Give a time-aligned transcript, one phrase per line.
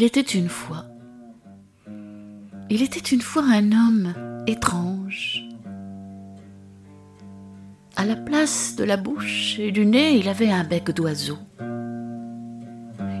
[0.00, 0.86] Il était une fois.
[2.70, 4.14] Il était une fois un homme
[4.46, 5.46] étrange.
[7.96, 11.36] À la place de la bouche et du nez, il avait un bec d'oiseau.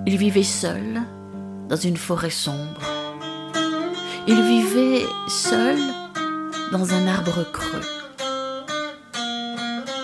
[0.06, 1.02] Il vivait seul
[1.68, 2.80] dans une forêt sombre.
[4.26, 5.76] Il vivait seul
[6.72, 7.84] dans un arbre creux.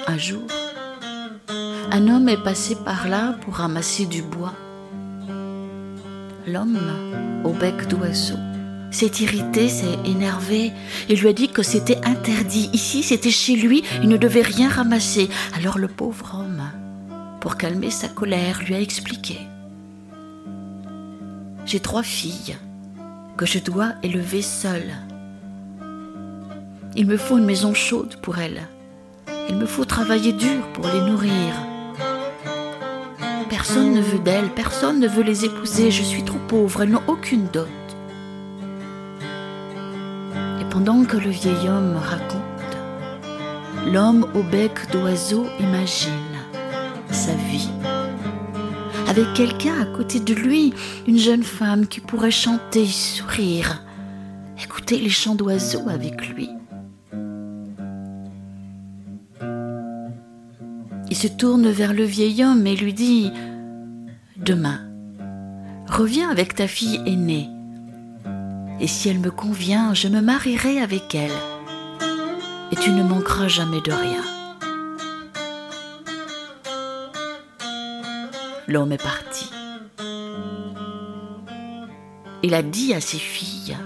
[0.07, 0.47] Un jour,
[1.91, 4.53] un homme est passé par là pour ramasser du bois.
[6.47, 6.79] L'homme,
[7.43, 8.37] au bec d'oiseau,
[8.93, 10.73] s'est irrité, s'est énervé.
[11.09, 12.71] Il lui a dit que c'était interdit.
[12.73, 15.29] Ici, c'était chez lui, il ne devait rien ramasser.
[15.57, 16.63] Alors le pauvre homme,
[17.41, 19.41] pour calmer sa colère, lui a expliqué.
[21.65, 22.57] J'ai trois filles
[23.37, 24.95] que je dois élever seule.
[26.95, 28.69] Il me faut une maison chaude pour elles.
[29.49, 31.76] Il me faut travailler dur pour les nourrir.
[33.49, 37.03] Personne ne veut d'elles, personne ne veut les épouser, je suis trop pauvre, elles n'ont
[37.07, 37.69] aucune dot.
[40.61, 42.43] Et pendant que le vieil homme raconte,
[43.93, 46.11] l'homme au bec d'oiseau imagine
[47.11, 47.69] sa vie.
[49.09, 50.75] Avec quelqu'un à côté de lui,
[51.07, 53.83] une jeune femme qui pourrait chanter, sourire,
[54.63, 56.56] écouter les chants d'oiseaux avec lui.
[61.17, 63.33] Il se tourne vers le vieil homme et lui dit
[64.37, 64.81] Demain,
[65.87, 67.49] reviens avec ta fille aînée.
[68.81, 71.33] Et si elle me convient, je me marierai avec elle.
[72.71, 74.23] Et tu ne manqueras jamais de rien.
[78.69, 79.49] L'homme est parti.
[82.43, 83.79] Il a dit à ses filles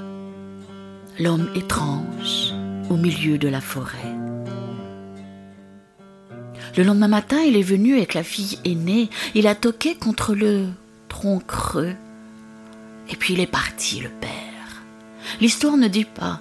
[1.20, 2.52] L'homme étrange
[2.90, 4.19] au milieu de la forêt.
[6.76, 9.10] Le lendemain matin, il est venu avec la fille aînée.
[9.34, 10.68] Il a toqué contre le
[11.08, 11.94] tronc creux.
[13.08, 14.30] Et puis il est parti, le père.
[15.40, 16.40] L'histoire ne dit pas.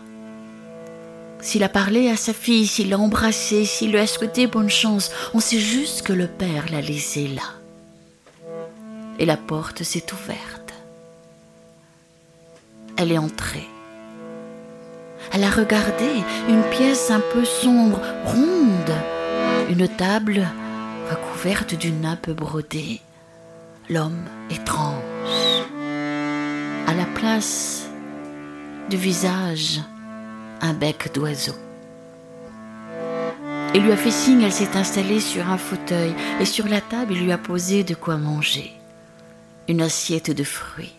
[1.42, 5.12] S'il a parlé à sa fille, s'il l'a embrassée, s'il lui a souhaité bonne chance,
[5.34, 7.42] on sait juste que le père l'a laissé là.
[9.20, 10.74] Et la porte s'est ouverte.
[12.98, 13.68] Elle est entrée.
[15.32, 16.10] Elle a regardé
[16.50, 18.94] une pièce un peu sombre, ronde,
[19.70, 20.48] une table
[21.12, 23.02] recouverte d'une nappe brodée,
[23.88, 25.04] l'homme étrange.
[26.88, 27.88] À la place
[28.90, 29.80] du visage,
[30.62, 31.54] un bec d'oiseau.
[33.76, 37.14] Il lui a fait signe, elle s'est installée sur un fauteuil et sur la table
[37.14, 38.74] il lui a posé de quoi manger.
[39.68, 40.96] Une assiette de fruits.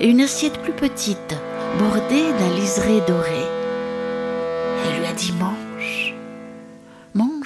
[0.00, 1.36] Et une assiette plus petite,
[1.78, 3.44] bordée d'un liseré doré.
[4.90, 5.57] Il lui a dit mange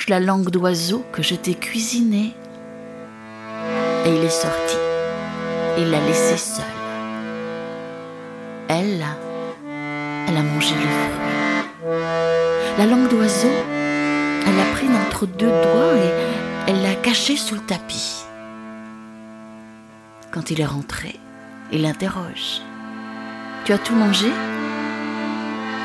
[0.09, 2.35] la langue d'oiseau que je t'ai cuisinée.
[4.05, 4.77] Et il est sorti.
[5.79, 6.65] Il l'a laissée seule.
[8.69, 9.05] Elle,
[10.29, 11.23] elle a mangé les fruits.
[12.79, 13.51] La langue d'oiseau,
[14.47, 18.23] elle l'a prise entre deux doigts et elle l'a cachée sous le tapis.
[20.31, 21.21] Quand il est rentré,
[21.71, 22.63] il l'interroge.
[23.65, 24.31] Tu as tout mangé?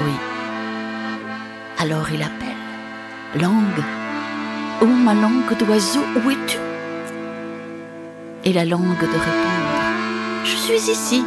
[0.01, 0.13] Oui.
[1.77, 2.47] Alors il appelle.
[3.35, 3.83] Langue,
[4.81, 6.57] oh ma langue d'oiseau, où es-tu?
[8.45, 9.77] Et la langue de répondre,
[10.43, 11.23] je suis ici,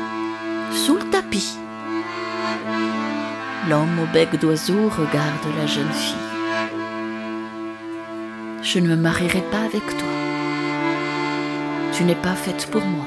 [0.72, 1.56] sous le tapis.
[3.69, 6.15] L'homme au bec d'oiseau regarde la jeune fille.
[8.62, 10.09] Je ne me marierai pas avec toi.
[11.93, 13.05] Tu n'es pas faite pour moi.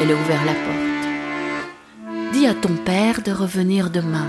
[0.00, 0.90] Elle a ouvert la porte.
[2.32, 4.28] Dis à ton père de revenir demain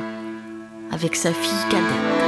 [0.91, 2.20] avec sa fille cadette.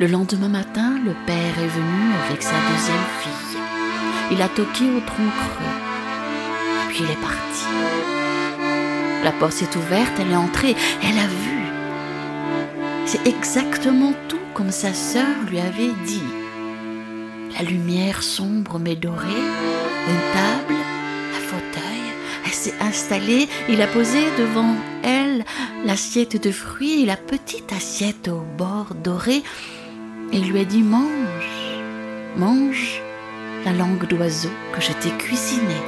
[0.00, 3.58] Le lendemain matin, le père est venu avec sa deuxième fille.
[4.30, 6.88] Il a toqué au tronc creux.
[6.88, 7.64] Puis il est parti.
[9.24, 11.58] La porte s'est ouverte, elle est entrée, elle a vu.
[13.06, 16.22] C'est exactement tout comme sa sœur lui avait dit.
[17.58, 20.80] La lumière sombre mais dorée, une table,
[21.36, 21.82] un fauteuil.
[22.44, 25.44] Elle s'est installée, il a posé devant elle
[25.84, 29.42] l'assiette de fruits et la petite assiette au bord doré
[30.32, 31.80] et lui a dit Mange,
[32.36, 33.02] mange
[33.64, 35.82] la langue d'oiseau que je t'ai cuisinée.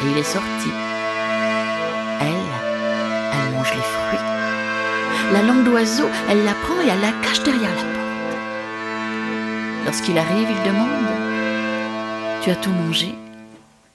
[0.00, 0.70] Et il est sorti.
[2.20, 2.26] Elle,
[3.32, 4.26] elle mange les fruits.
[5.32, 8.38] La langue d'oiseau, elle la prend et elle la cache derrière la porte.
[9.84, 10.88] Lorsqu'il arrive, il demande
[12.42, 13.14] Tu as tout mangé?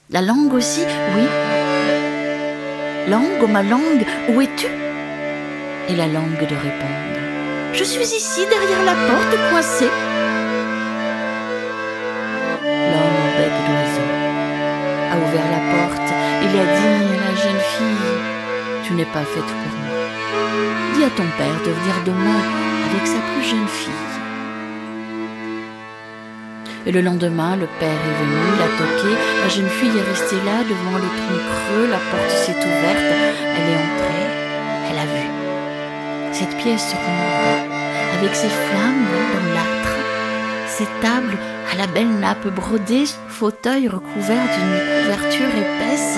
[0.09, 0.81] La langue aussi
[1.15, 1.23] Oui.
[3.09, 4.67] Langue, oh ma langue, où es-tu?
[5.89, 7.22] Et la langue de répondre
[7.73, 9.89] Je suis ici derrière la porte coincée.
[12.61, 14.09] L'homme au bec d'oiseau
[15.11, 16.09] a ouvert la porte.
[16.43, 18.11] Il a dit à la jeune fille
[18.83, 19.95] Tu n'es pas faite pour moi.
[20.93, 22.43] Dis à ton père de venir demain
[22.91, 24.13] avec sa plus jeune fille.
[26.85, 30.35] Et le lendemain, le père est venu, il a toqué, la jeune fille est restée
[30.45, 33.13] là devant le tronc creux, la porte s'est ouverte,
[33.55, 34.32] elle est entrée.
[36.43, 37.71] Cette pièce ronde,
[38.19, 39.95] avec ses flammes dans l'âtre,
[40.67, 41.37] ces tables
[41.71, 46.17] à la belle nappe brodée, fauteuil recouvert d'une couverture épaisse,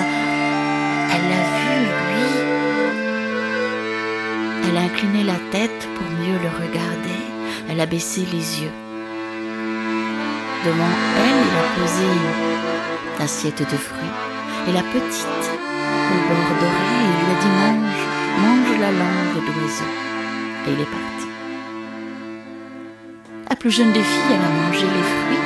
[1.13, 1.77] elle l'a vu,
[2.09, 2.25] lui.
[4.67, 7.21] Elle a incliné la tête pour mieux le regarder,
[7.69, 8.73] elle a baissé les yeux.
[10.65, 14.17] Devant elle, il a posé une assiette de fruits.
[14.67, 15.51] Et la petite,
[16.09, 18.05] au bord doré, il lui a dit mange,
[18.41, 20.14] mange la langue d'oiseau.
[20.67, 21.27] Et il est parti.
[23.49, 25.43] La plus jeune des filles, elle a mangé les fruits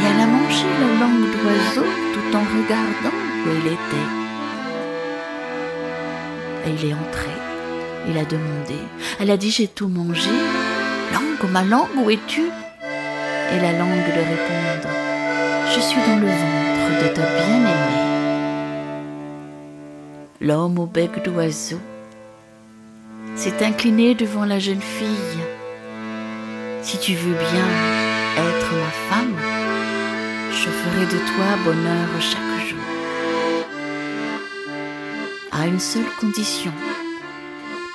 [0.00, 4.08] et elle a mangé la langue d'oiseau tout en regardant où elle était.
[6.66, 7.30] Il est entré.
[8.08, 8.76] Il a demandé.
[9.20, 10.30] Elle a dit J'ai tout mangé.
[11.12, 12.42] Langue, ma langue, où es-tu?
[12.42, 14.88] Et la langue de répondre
[15.74, 18.02] Je suis dans le ventre de ta bien-aimée.
[20.40, 21.80] L'homme au bec d'oiseau
[23.42, 25.42] s'est incliné devant la jeune fille.
[26.80, 27.68] Si tu veux bien
[28.36, 29.36] être ma femme,
[30.52, 32.78] je ferai de toi bonheur chaque jour.
[35.50, 36.70] À une seule condition,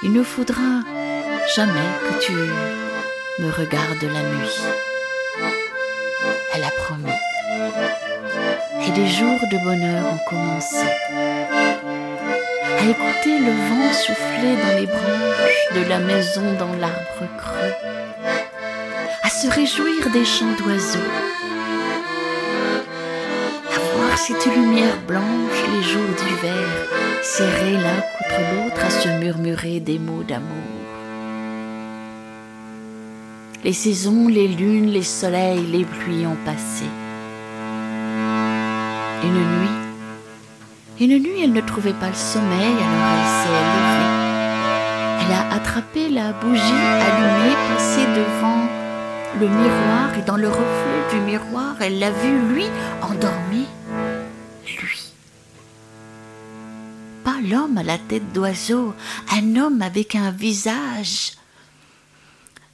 [0.03, 0.83] il ne faudra
[1.55, 4.57] jamais que tu me regardes la nuit
[6.53, 7.19] elle a promis.
[8.85, 10.87] Et des jours de bonheur ont commencé.
[12.77, 17.73] À écouter le vent souffler dans les branches de la maison dans l'arbre creux.
[19.23, 20.99] À se réjouir des chants d'oiseaux.
[23.73, 26.67] À voir cette lumière blanche les jours d'hiver,
[27.23, 30.47] serrés l'un contre l'autre à se murmurer des mots d'amour.
[33.63, 36.85] Les saisons, les lunes, les soleils, les pluies ont passé.
[39.23, 39.86] Une nuit,
[40.99, 44.07] une nuit, elle ne trouvait pas le sommeil, alors elle s'est levée.
[45.21, 48.67] Elle a attrapé la bougie allumée, passée devant
[49.39, 52.65] le miroir, et dans le reflet du miroir, elle l'a vu, lui,
[53.01, 53.67] endormi.
[54.65, 55.11] Lui.
[57.23, 58.95] Pas l'homme à la tête d'oiseau,
[59.31, 61.33] un homme avec un visage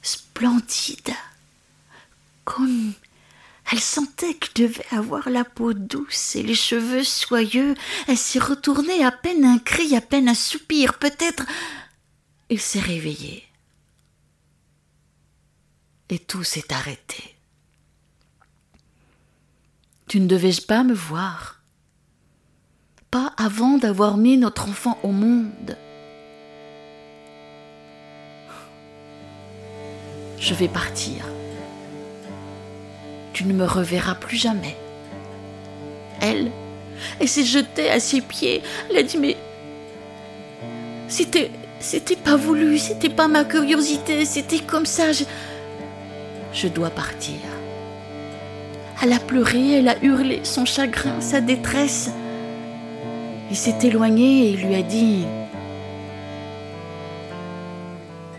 [0.02, 1.14] splendide,
[2.44, 2.92] comme
[3.70, 7.74] elle sentait qu'il devait avoir la peau douce et les cheveux soyeux.
[8.06, 11.44] Elle s'est retournée à peine un cri, à peine un soupir, peut-être.
[12.50, 13.44] Il s'est réveillé.
[16.10, 17.36] Et tout s'est arrêté.
[20.06, 21.60] Tu ne devais pas me voir.
[23.10, 25.76] Pas avant d'avoir mis notre enfant au monde.
[30.44, 31.24] je vais partir.
[33.34, 34.76] Tu ne me reverras plus jamais.
[36.22, 36.50] Elle,
[37.20, 38.62] elle s'est jetée à ses pieds.
[38.88, 39.36] Elle a dit Mais
[41.08, 41.50] c'était,
[41.80, 45.12] c'était pas voulu, c'était pas ma curiosité, c'était comme ça.
[45.12, 45.24] Je,
[46.54, 47.36] je dois partir.
[49.02, 52.10] Elle a pleuré, elle a hurlé son chagrin, sa détresse.
[53.50, 55.26] Il s'est éloigné et lui a dit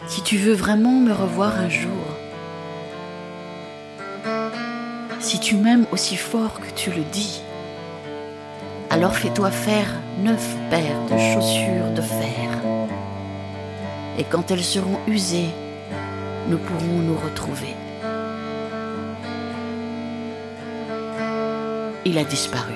[0.07, 1.91] si tu veux vraiment me revoir un jour,
[5.25, 7.41] si tu m'aimes aussi fort que tu le dis,
[8.91, 9.87] alors fais-toi faire
[10.19, 12.47] neuf paires de chaussures de fer.
[14.19, 15.49] Et quand elles seront usées,
[16.47, 17.73] nous pourrons nous retrouver.
[22.05, 22.75] Il a disparu.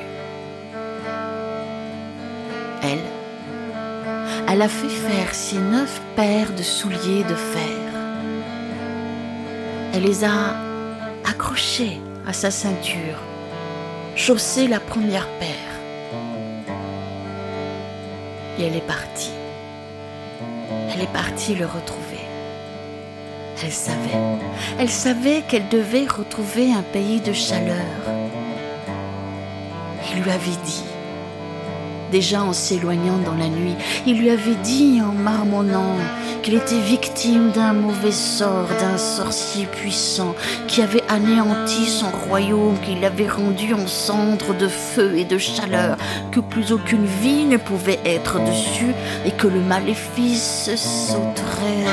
[2.82, 3.06] Elle,
[4.48, 7.79] elle a fait faire ses neuf paires de souliers de fer.
[9.94, 10.56] Elle les a
[11.24, 13.17] accrochés à sa ceinture,
[14.15, 15.71] chaussé la première paire.
[18.59, 19.31] Et elle est partie.
[20.93, 22.19] Elle est partie le retrouver.
[23.63, 24.19] Elle savait,
[24.77, 27.98] elle savait qu'elle devait retrouver un pays de chaleur.
[30.12, 30.83] Il lui avait dit,
[32.11, 33.75] déjà en s'éloignant dans la nuit.
[34.05, 35.95] Il lui avait dit en marmonnant
[36.41, 40.35] qu'il était victime d'un mauvais sort, d'un sorcier puissant
[40.67, 45.97] qui avait anéanti son royaume, qui l'avait rendu en cendres de feu et de chaleur,
[46.31, 48.93] que plus aucune vie ne pouvait être dessus,
[49.25, 51.85] et que le maléfice sauterait,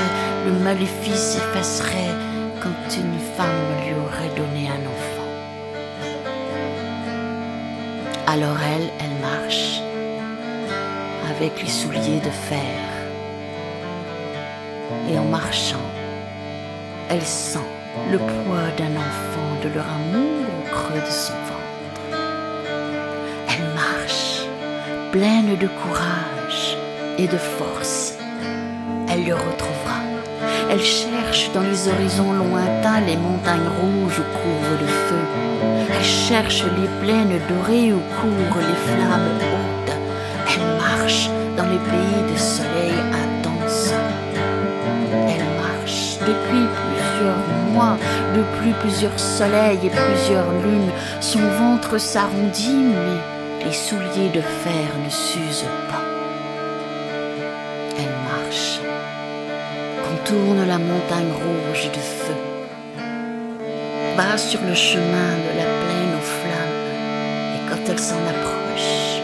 [0.47, 2.15] le maléfice s'effacerait
[2.63, 3.47] quand une femme
[3.85, 5.17] lui aurait donné un enfant.
[8.27, 9.86] Alors elle, elle marche
[11.31, 12.79] avec les souliers de fer.
[15.11, 15.87] Et en marchant,
[17.09, 17.59] elle sent
[18.11, 22.19] le poids d'un enfant, de leur amour au creux de son ventre.
[23.49, 24.43] Elle marche,
[25.13, 26.77] pleine de courage
[27.19, 28.15] et de force.
[29.09, 30.01] Elle le retrouvera.
[30.71, 35.25] Elle cherche dans les horizons lointains les montagnes rouges où courent le feu.
[35.89, 39.86] Elle cherche les plaines dorées où courent les flammes hautes.
[41.71, 43.93] Les pays de soleil intense.
[45.29, 47.97] Elle marche depuis plusieurs mois,
[48.35, 50.93] depuis plusieurs soleils et plusieurs lunes.
[51.21, 56.05] Son ventre s'arrondit, mais les souliers de fer ne s'usent pas.
[57.99, 58.81] Elle marche,
[60.09, 62.37] contourne la montagne rouge de feu,
[64.17, 66.79] va sur le chemin de la plaine aux flammes,
[67.57, 69.21] et quand elle s'en approche,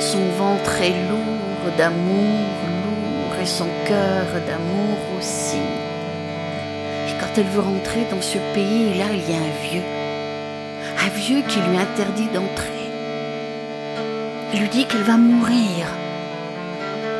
[0.00, 1.33] son ventre est lourd
[1.76, 2.48] d'amour,
[2.84, 5.56] lourd, et son cœur d'amour aussi.
[7.08, 9.82] Et quand elle veut rentrer dans ce pays, là, il y a un vieux,
[11.04, 12.70] un vieux qui lui interdit d'entrer.
[14.52, 15.86] Il lui dit qu'elle va mourir,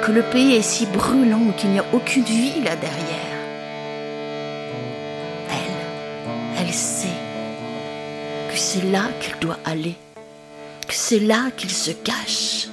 [0.05, 3.35] que le pays est si brûlant qu'il n'y a aucune vie là derrière.
[5.51, 7.09] Elle, elle sait
[8.51, 9.97] que c'est là qu'elle doit aller,
[10.87, 12.69] que c'est là qu'il se cache,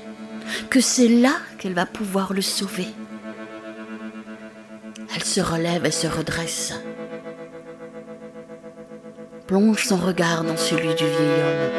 [0.69, 2.87] que c'est là qu'elle va pouvoir le sauver.
[5.15, 6.73] Elle se relève et se redresse,
[9.45, 11.69] plonge son regard dans celui du vieil homme.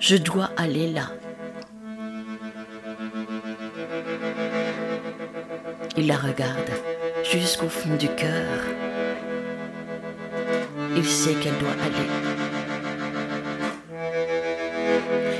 [0.00, 1.12] Je dois aller là.
[5.96, 6.70] Il la regarde
[7.22, 8.64] jusqu'au fond du cœur.
[10.96, 12.08] Il sait qu'elle doit aller.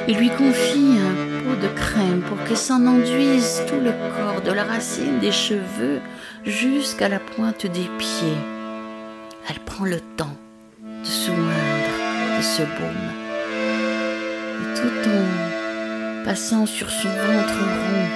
[0.07, 4.65] Il lui confie un de crème pour que s'en enduise tout le corps, de la
[4.65, 6.01] racine des cheveux
[6.45, 8.41] jusqu'à la pointe des pieds.
[9.49, 10.37] Elle prend le temps
[10.83, 11.97] de s'oindre
[12.37, 13.11] de ce baume.
[14.63, 18.09] Et tout en passant sur son ventre rond,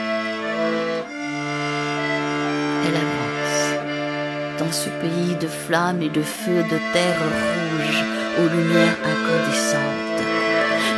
[2.86, 8.04] elle avance dans ce pays de flammes et de feux, de terre rouge
[8.38, 10.26] aux lumières incandescentes.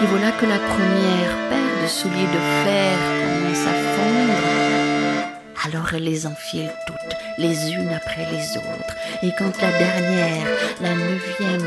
[0.03, 5.67] Et voilà que la première paire de souliers de fer commence à fondre.
[5.67, 8.95] Alors elle les enfile toutes, les unes après les autres.
[9.23, 10.47] Et quand la dernière,
[10.81, 11.67] la neuvième,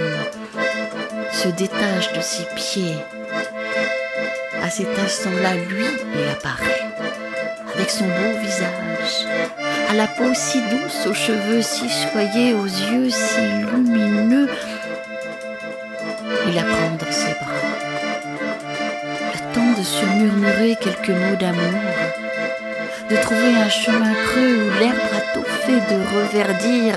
[1.33, 2.95] se détache de ses pieds,
[4.63, 6.81] à cet instant-là, lui, il apparaît,
[7.75, 9.27] avec son beau visage,
[9.89, 14.49] à la peau si douce, aux cheveux si soyeux, aux yeux si lumineux.
[16.47, 17.44] Il la prend dans ses bras.
[19.85, 21.79] Le temps de se murmurer quelques mots d'amour,
[23.07, 26.95] de trouver un chemin creux où l'herbe a tout fait de reverdir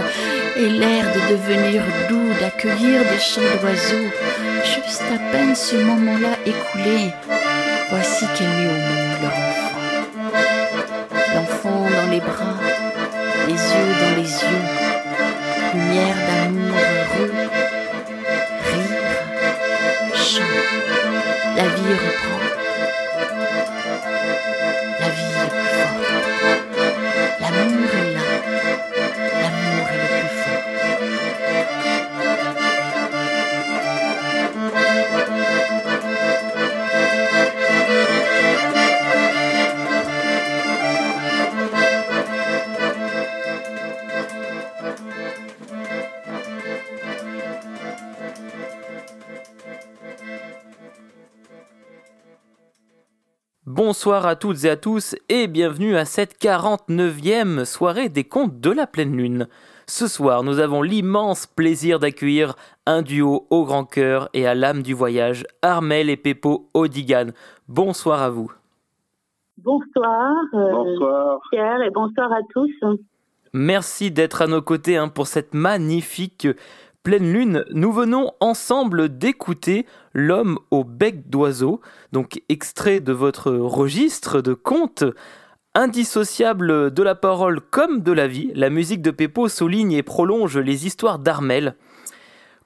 [0.57, 4.11] et l'air de devenir doux, d'accueillir des chants d'oiseaux.
[4.65, 7.13] Juste à peine ce moment-là écoulé,
[7.91, 9.81] voici qu'elle met au monde leur enfant.
[11.35, 12.59] L'enfant dans les bras,
[13.49, 14.65] les yeux dans les yeux,
[15.75, 17.33] lumière d'amour heureux,
[18.73, 20.55] rire, chant,
[21.55, 22.38] la vie reprend.
[53.89, 58.71] Bonsoir à toutes et à tous et bienvenue à cette 49e soirée des contes de
[58.71, 59.49] la pleine lune.
[59.87, 62.55] Ce soir, nous avons l'immense plaisir d'accueillir
[62.85, 67.29] un duo au grand cœur et à l'âme du voyage, Armel et Peppo Odigan.
[67.67, 68.53] Bonsoir à vous.
[69.57, 71.41] Bonsoir, euh, Bonsoir.
[71.51, 72.71] Pierre, et bonsoir à tous.
[73.55, 76.47] Merci d'être à nos côtés hein, pour cette magnifique
[77.09, 77.65] pleine lune.
[77.71, 81.81] Nous venons ensemble d'écouter L'homme au bec d'oiseau,
[82.13, 85.05] donc extrait de votre registre de contes,
[85.75, 90.59] Indissociable de la parole comme de la vie, la musique de Pépot souligne et prolonge
[90.59, 91.77] les histoires d'Armel.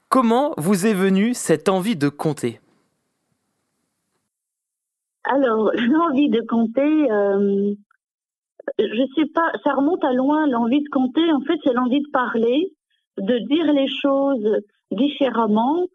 [0.08, 2.58] Comment vous est venue cette envie de conter?
[5.22, 7.74] Alors, l'envie de compter, euh,
[8.76, 11.30] je sais pas, ça remonte à loin, l'envie de compter.
[11.32, 12.72] En fait, c'est l'envie de parler,
[13.18, 15.86] de dire les choses différemment.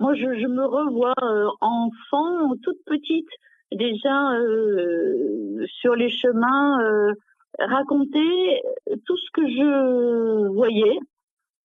[0.00, 3.28] Moi, je, me revois euh, enfant, toute petite,
[3.72, 7.12] déjà euh, sur les chemins, euh,
[7.58, 8.60] raconter
[9.06, 10.98] tout ce que je voyais,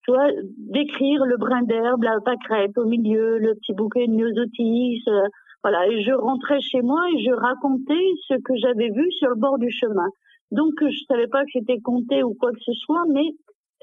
[0.04, 0.28] tu vois,
[0.58, 5.28] décrire le brin d'herbe, la pâquerette au milieu, le petit bouquet de myosotis, euh,
[5.64, 9.36] voilà, et je rentrais chez moi et je racontais ce que j'avais vu sur le
[9.36, 10.08] bord du chemin.
[10.50, 13.30] Donc je savais pas que c'était compté ou quoi que ce soit, mais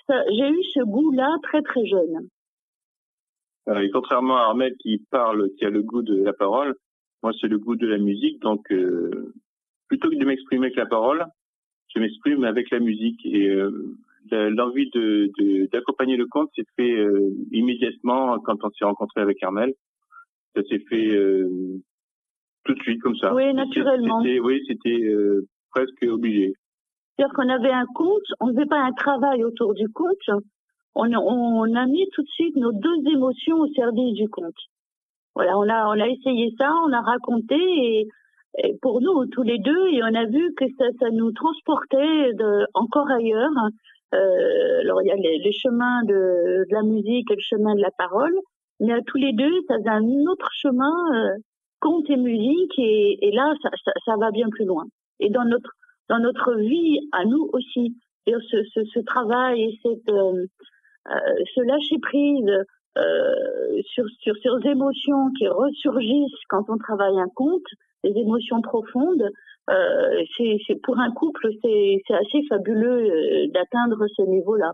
[0.08, 2.28] j'ai eu ce goût-là très très jeune.
[3.82, 6.74] et contrairement à Ahmed qui parle, qui a le goût de la parole,
[7.22, 8.40] moi, c'est le goût de la musique.
[8.40, 9.32] Donc, euh,
[9.88, 11.24] plutôt que de m'exprimer avec la parole,
[11.94, 13.24] je m'exprime avec la musique.
[13.24, 13.96] Et euh,
[14.30, 15.30] l'envie de
[15.72, 19.74] d'accompagner le conte s'est fait euh, immédiatement quand on s'est rencontré avec Armel.
[20.54, 21.10] Ça s'est fait
[22.64, 23.34] tout de suite comme ça.
[23.34, 24.20] Oui, naturellement.
[24.20, 25.12] Oui, c'était
[25.70, 26.54] presque obligé.
[27.18, 30.30] C'est-à-dire qu'on avait un conte, on ne faisait pas un travail autour du conte,
[30.94, 34.54] on, on a mis tout de suite nos deux émotions au service du conte.
[35.34, 38.08] Voilà, on a, on a essayé ça, on a raconté et,
[38.82, 42.66] pour nous tous les deux et on a vu que ça, ça nous transportait de,
[42.74, 43.50] encore ailleurs.
[44.14, 47.80] Euh, alors il y a les, chemins de, de, la musique et le chemin de
[47.80, 48.34] la parole,
[48.80, 51.36] mais à tous les deux, ça faisait un autre chemin, euh,
[51.80, 54.84] conte et musique, et, et là, ça, ça, ça, va bien plus loin.
[55.20, 55.70] Et dans notre
[56.08, 57.96] dans notre vie, à nous aussi,
[58.26, 60.46] ce, travail et cette euh,
[61.10, 62.50] euh ce lâcher prise,
[62.98, 67.66] euh, sur, sur, ces émotions qui ressurgissent quand on travaille un conte,
[68.02, 69.30] des émotions profondes.
[69.70, 74.72] Euh, c'est pour un couple, c'est assez fabuleux euh, d'atteindre ce niveau-là.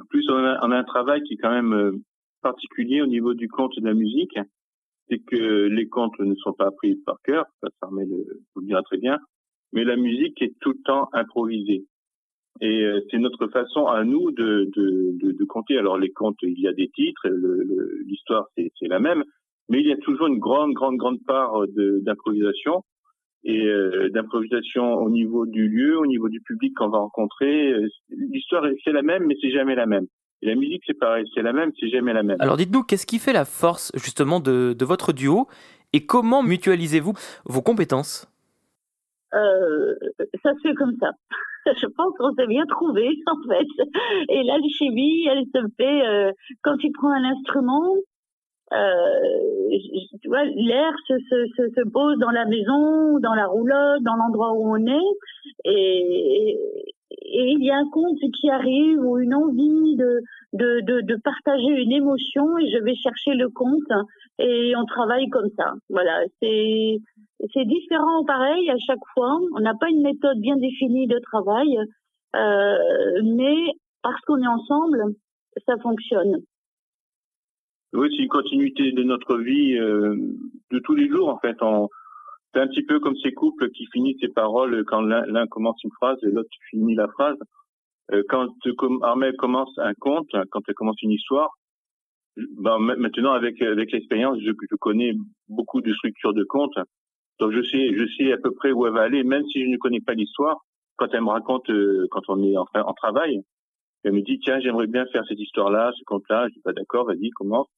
[0.00, 2.00] En plus, on a, on a, un travail qui est quand même
[2.42, 4.36] particulier au niveau du conte et de la musique,
[5.08, 8.66] c'est que les contes ne sont pas appris par cœur, ça, ça le, vous le
[8.66, 9.18] dira très bien,
[9.72, 11.84] mais la musique est tout le temps improvisée.
[12.60, 15.78] Et euh, c'est notre façon à nous de, de, de, compter.
[15.78, 17.28] Alors les contes, il y a des titres,
[18.06, 19.22] l'histoire c'est la même,
[19.68, 22.84] mais il y a toujours une grande, grande, grande part d'improvisation
[23.44, 27.72] et euh, d'improvisation au niveau du lieu, au niveau du public qu'on va rencontrer.
[28.08, 30.06] L'histoire c'est la même, mais c'est jamais la même.
[30.42, 32.38] Et la musique c'est pareil, c'est la même, c'est jamais la même.
[32.40, 35.46] Alors dites-nous, qu'est-ce qui fait la force justement de, de votre duo?
[35.92, 37.14] Et comment mutualisez-vous
[37.46, 38.28] vos compétences?
[39.34, 39.94] Euh,
[40.42, 41.10] Ça se fait comme ça.
[41.80, 43.88] je pense qu'on s'est bien trouvé en fait.
[44.28, 47.94] Et l'alchimie, elle se fait euh, quand tu prends un instrument.
[48.70, 49.70] Euh,
[50.20, 54.52] tu vois, l'air se, se, se, pose dans la maison, dans la roulotte, dans l'endroit
[54.52, 55.16] où on est,
[55.64, 56.58] et,
[57.10, 60.20] et il y a un conte qui arrive ou une envie de,
[60.52, 64.06] de, de, de, partager une émotion et je vais chercher le conte
[64.38, 65.72] et on travaille comme ça.
[65.88, 66.98] Voilà, c'est
[67.54, 69.38] c'est différent pareil à chaque fois.
[69.54, 71.78] On n'a pas une méthode bien définie de travail,
[72.36, 73.56] euh, mais
[74.02, 75.14] parce qu'on est ensemble,
[75.66, 76.42] ça fonctionne.
[77.94, 80.14] Oui, c'est une continuité de notre vie euh,
[80.70, 81.56] de tous les jours en fait.
[82.52, 85.92] C'est un petit peu comme ces couples qui finissent ses paroles quand l'un commence une
[85.92, 87.36] phrase et l'autre finit la phrase.
[88.12, 91.50] Euh, quand comme Armel commence un conte, quand elle commence une histoire,
[92.36, 95.12] ben, maintenant avec avec l'expérience, je, connais
[95.48, 96.78] beaucoup de structures de contes
[97.38, 99.68] donc je sais, je sais à peu près où elle va aller, même si je
[99.68, 100.56] ne connais pas l'histoire.
[100.96, 103.40] Quand elle me raconte, euh, quand on est en, en travail,
[104.02, 106.48] elle me dit tiens, j'aimerais bien faire cette histoire-là, ce conte-là.
[106.48, 107.68] Je dis pas d'accord, vas-y, commence.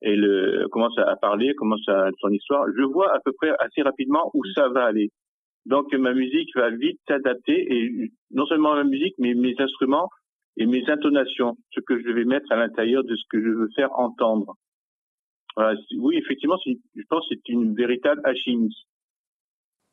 [0.00, 2.66] Elle commence à parler, commence à son histoire.
[2.76, 5.10] Je vois à peu près assez rapidement où ça va aller.
[5.66, 10.08] Donc ma musique va vite s'adapter et non seulement ma musique, mais mes instruments
[10.56, 13.68] et mes intonations, ce que je vais mettre à l'intérieur de ce que je veux
[13.76, 14.54] faire entendre.
[15.56, 15.78] Voilà.
[15.98, 18.74] Oui, effectivement, je pense que c'est une véritable alchimie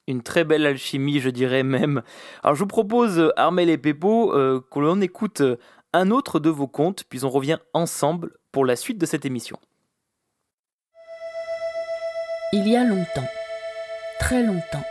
[0.07, 2.03] une très belle alchimie, je dirais même.
[2.43, 5.41] Alors je vous propose, Armel et Pépot, euh, que l'on écoute
[5.93, 9.57] un autre de vos contes, puis on revient ensemble pour la suite de cette émission.
[12.57, 13.27] Il y a longtemps,
[14.17, 14.85] très longtemps,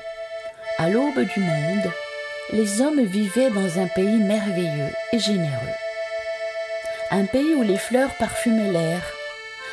[0.77, 1.91] à l'aube du monde,
[2.53, 5.75] les hommes vivaient dans un pays merveilleux et généreux.
[7.11, 9.01] Un pays où les fleurs parfumaient l'air,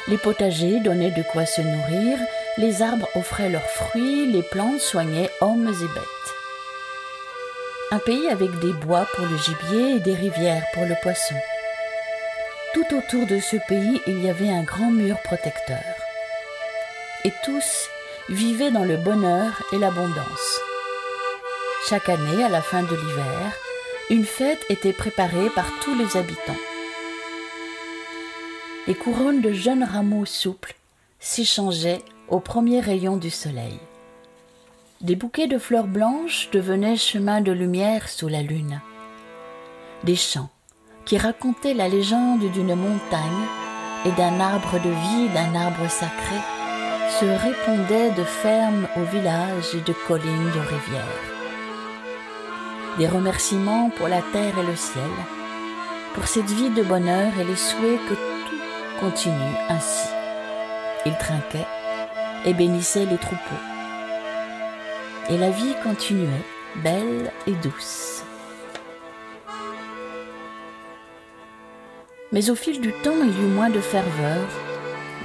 [0.07, 2.17] les potagers donnaient de quoi se nourrir
[2.57, 6.33] les arbres offraient leurs fruits, les plantes soignaient hommes et bêtes.
[7.91, 11.35] Un pays avec des bois pour le gibier et des rivières pour le poisson.
[12.73, 15.90] Tout autour de ce pays, il y avait un grand mur protecteur.
[17.23, 17.87] Et tous
[18.29, 20.59] vivaient dans le bonheur et l'abondance.
[21.87, 23.53] Chaque année, à la fin de l'hiver,
[24.09, 26.57] une fête était préparée par tous les habitants.
[28.87, 30.75] Les couronnes de jeunes rameaux souples
[31.19, 33.79] s'échangeaient au premier rayon du soleil.
[35.01, 38.81] Des bouquets de fleurs blanches devenaient chemin de lumière sous la lune.
[40.03, 40.49] Des chants
[41.05, 43.45] qui racontaient la légende d'une montagne
[44.05, 46.37] et d'un arbre de vie, d'un arbre sacré,
[47.19, 51.23] se répondaient de fermes au village et de collines aux rivières.
[52.97, 55.11] Des remerciements pour la terre et le ciel,
[56.13, 60.07] pour cette vie de bonheur et les souhaits que tout continue ainsi.
[61.05, 61.67] Ils trinquaient
[62.45, 63.63] et bénissaient les troupeaux.
[65.29, 66.45] Et la vie continuait,
[66.77, 68.23] belle et douce.
[72.31, 74.47] Mais au fil du temps, il y eut moins de ferveur,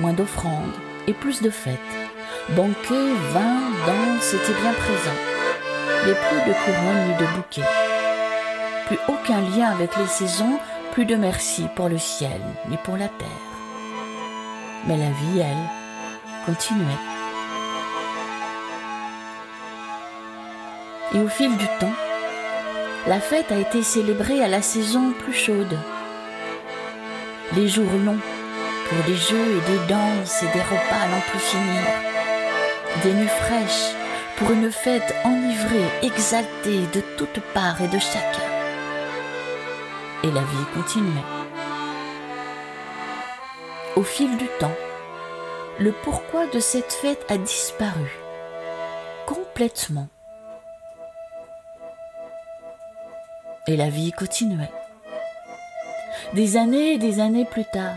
[0.01, 0.75] moins d'offrandes
[1.07, 1.79] et plus de fêtes.
[2.51, 5.23] Banquets, vins, danses étaient bien présents,
[6.07, 7.71] mais plus de couronnes ni de bouquets.
[8.87, 10.59] Plus aucun lien avec les saisons,
[10.93, 13.29] plus de merci pour le ciel ni pour la terre.
[14.87, 16.85] Mais la vie, elle, continuait.
[21.15, 21.95] Et au fil du temps,
[23.07, 25.79] la fête a été célébrée à la saison plus chaude.
[27.57, 28.19] Les jours longs
[28.89, 31.83] pour des jeux et des danses et des repas à n'en plus finir.
[33.03, 33.95] Des nuits fraîches
[34.37, 38.43] pour une fête enivrée, exaltée de toutes parts et de chacun.
[40.23, 41.31] Et la vie continuait.
[43.97, 44.77] Au fil du temps,
[45.79, 48.11] le pourquoi de cette fête a disparu
[49.27, 50.09] complètement.
[53.67, 54.71] Et la vie continuait.
[56.35, 57.95] Des années et des années plus tard,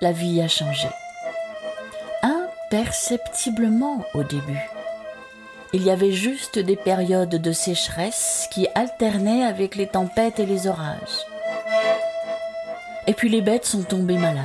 [0.00, 0.88] la vie a changé.
[2.22, 4.70] Imperceptiblement au début.
[5.72, 10.66] Il y avait juste des périodes de sécheresse qui alternaient avec les tempêtes et les
[10.66, 11.26] orages.
[13.06, 14.44] Et puis les bêtes sont tombées malades.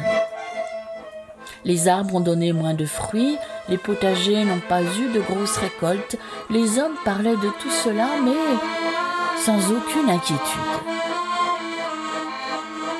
[1.65, 3.37] Les arbres ont donné moins de fruits,
[3.69, 6.17] les potagers n'ont pas eu de grosses récoltes,
[6.49, 8.31] les hommes parlaient de tout cela, mais
[9.45, 10.59] sans aucune inquiétude.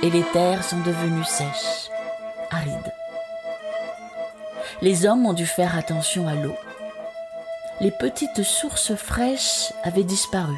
[0.01, 1.89] Et les terres sont devenues sèches,
[4.81, 6.55] Les hommes ont dû faire attention à l'eau.
[7.79, 10.57] Les petites sources fraîches avaient disparu.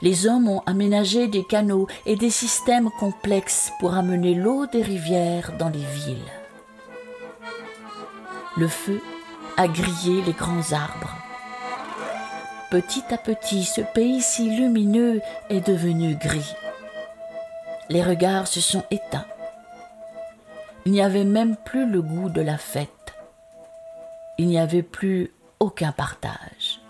[0.00, 5.52] Les hommes ont aménagé des canaux et des systèmes complexes pour amener l'eau des rivières
[5.58, 6.32] dans les villes.
[8.56, 9.00] Le feu
[9.56, 11.14] a grillé les grands arbres.
[12.70, 16.54] Petit à petit, ce pays si lumineux est devenu gris.
[17.90, 19.26] Les regards se sont éteints.
[20.84, 23.14] Il n'y avait même plus le goût de la fête.
[24.38, 26.80] Il n'y avait plus aucun partage.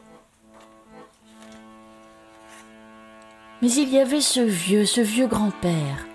[3.60, 6.06] Mais il y avait ce vieux, ce vieux grand-père,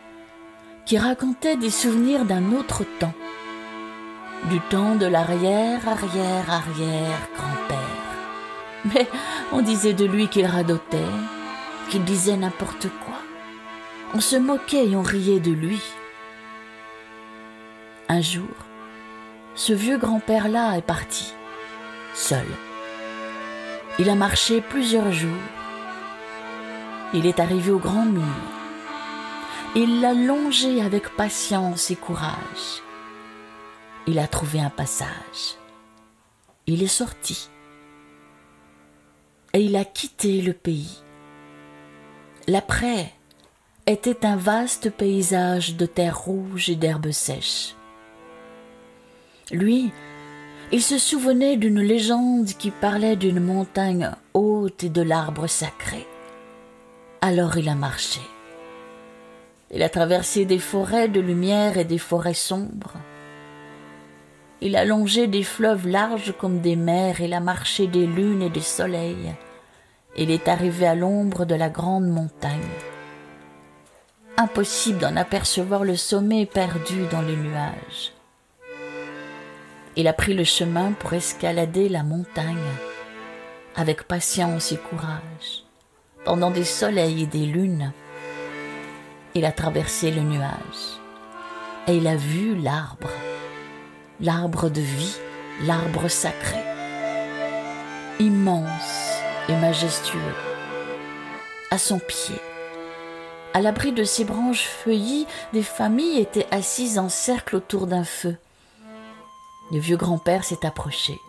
[0.85, 3.13] qui racontait des souvenirs d'un autre temps,
[4.49, 7.77] du temps de l'arrière, arrière, arrière grand-père.
[8.85, 9.07] Mais
[9.51, 10.97] on disait de lui qu'il radotait,
[11.89, 13.19] qu'il disait n'importe quoi.
[14.13, 15.81] On se moquait et on riait de lui.
[18.09, 18.47] Un jour,
[19.55, 21.33] ce vieux grand-père-là est parti,
[22.13, 22.47] seul.
[23.99, 25.31] Il a marché plusieurs jours
[27.13, 28.21] il est arrivé au grand mur.
[29.75, 32.83] Il l'a longé avec patience et courage.
[34.07, 35.55] Il a trouvé un passage.
[36.65, 37.49] Il est sorti.
[39.53, 41.01] Et il a quitté le pays.
[42.47, 43.13] L'après
[43.85, 47.76] était un vaste paysage de terre rouge et d'herbes sèches.
[49.51, 49.91] Lui,
[50.73, 56.05] il se souvenait d'une légende qui parlait d'une montagne haute et de l'arbre sacré.
[57.21, 58.19] Alors il a marché.
[59.71, 62.95] Il a traversé des forêts de lumière et des forêts sombres.
[64.59, 68.49] Il a longé des fleuves larges comme des mers, il a marché des lunes et
[68.49, 69.33] des soleils.
[70.17, 72.59] Il est arrivé à l'ombre de la grande montagne.
[74.35, 78.16] Impossible d'en apercevoir le sommet perdu dans les nuages.
[79.99, 82.55] Il a pris le chemin pour escalader la montagne
[83.75, 85.63] avec patience et courage
[86.23, 87.91] pendant des soleils et des lunes.
[89.33, 90.99] Il a traversé le nuage
[91.87, 93.09] et il a vu l'arbre,
[94.21, 95.17] l'arbre de vie,
[95.65, 96.59] l'arbre sacré,
[98.19, 99.17] immense
[99.49, 100.19] et majestueux.
[101.71, 102.35] À son pied,
[103.55, 108.37] à l'abri de ses branches feuillies, des familles étaient assises en cercle autour d'un feu.
[109.71, 111.21] Le vieux grand-père s'est approché.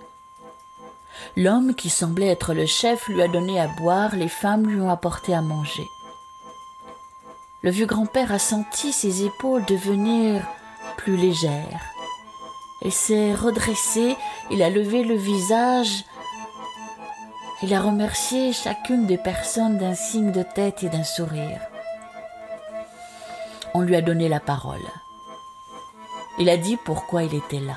[1.37, 4.91] L'homme qui semblait être le chef lui a donné à boire, les femmes lui ont
[4.91, 5.87] apporté à manger.
[7.63, 10.47] Le vieux grand-père a senti ses épaules devenir
[10.97, 11.83] plus légères.
[12.83, 14.17] Il s'est redressé,
[14.53, 16.05] il a levé le visage,
[17.63, 21.61] il a remercié chacune des personnes d'un signe de tête et d'un sourire.
[23.75, 24.87] On lui a donné la parole.
[26.39, 27.75] Il a dit pourquoi il était là.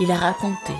[0.00, 0.72] Il a raconté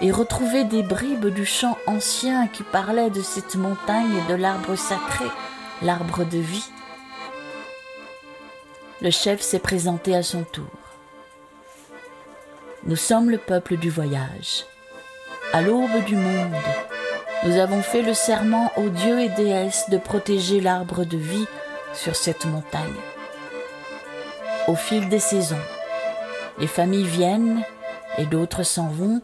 [0.00, 4.76] et retrouvé des bribes du chant ancien qui parlait de cette montagne et de l'arbre
[4.76, 5.24] sacré,
[5.82, 6.70] l'arbre de vie.
[9.00, 10.70] Le chef s'est présenté à son tour.
[12.84, 14.66] Nous sommes le peuple du voyage.
[15.52, 16.54] À l'aube du monde,
[17.44, 21.46] nous avons fait le serment aux dieux et déesses de protéger l'arbre de vie
[21.92, 23.00] sur cette montagne.
[24.68, 25.56] Au fil des saisons,
[26.58, 27.64] les familles viennent
[28.18, 29.20] et d'autres s'en vont,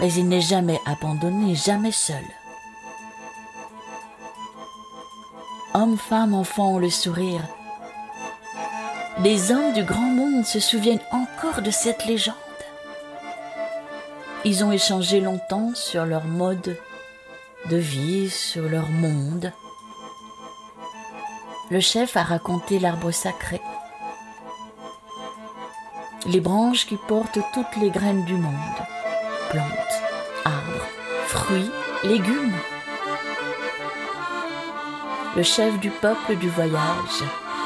[0.00, 2.24] mais il n'est jamais abandonné, jamais seul.
[5.74, 7.42] Hommes, femmes, enfants ont le sourire.
[9.22, 12.34] Les hommes du grand monde se souviennent encore de cette légende.
[14.44, 16.76] Ils ont échangé longtemps sur leur mode
[17.68, 19.52] de vie, sur leur monde.
[21.70, 23.60] Le chef a raconté l'arbre sacré,
[26.26, 28.52] les branches qui portent toutes les graines du monde,
[29.50, 30.02] plantes,
[30.44, 30.86] arbres,
[31.26, 31.70] fruits,
[32.02, 32.56] légumes.
[35.36, 37.22] Le chef du peuple du voyage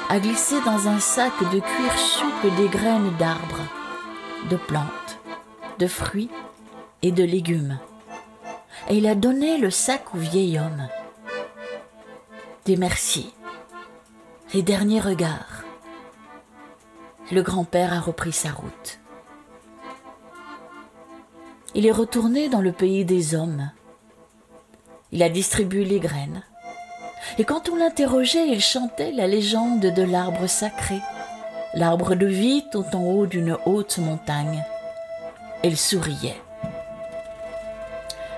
[0.09, 3.67] a glissé dans un sac de cuir souple des graines d'arbres,
[4.51, 5.19] de plantes,
[5.79, 6.31] de fruits
[7.03, 7.79] et de légumes.
[8.89, 10.89] Et il a donné le sac au vieil homme.
[12.67, 13.33] Des merci,
[14.53, 15.70] les derniers regards.
[17.33, 18.99] Le grand-père a repris sa route.
[21.77, 23.71] Il est retourné dans le pays des hommes.
[25.13, 26.43] Il a distribué les graines.
[27.39, 30.99] Et quand on l'interrogeait, il chantait la légende de l'arbre sacré,
[31.75, 34.65] l'arbre de vie tout en haut d'une haute montagne.
[35.63, 36.41] Il souriait.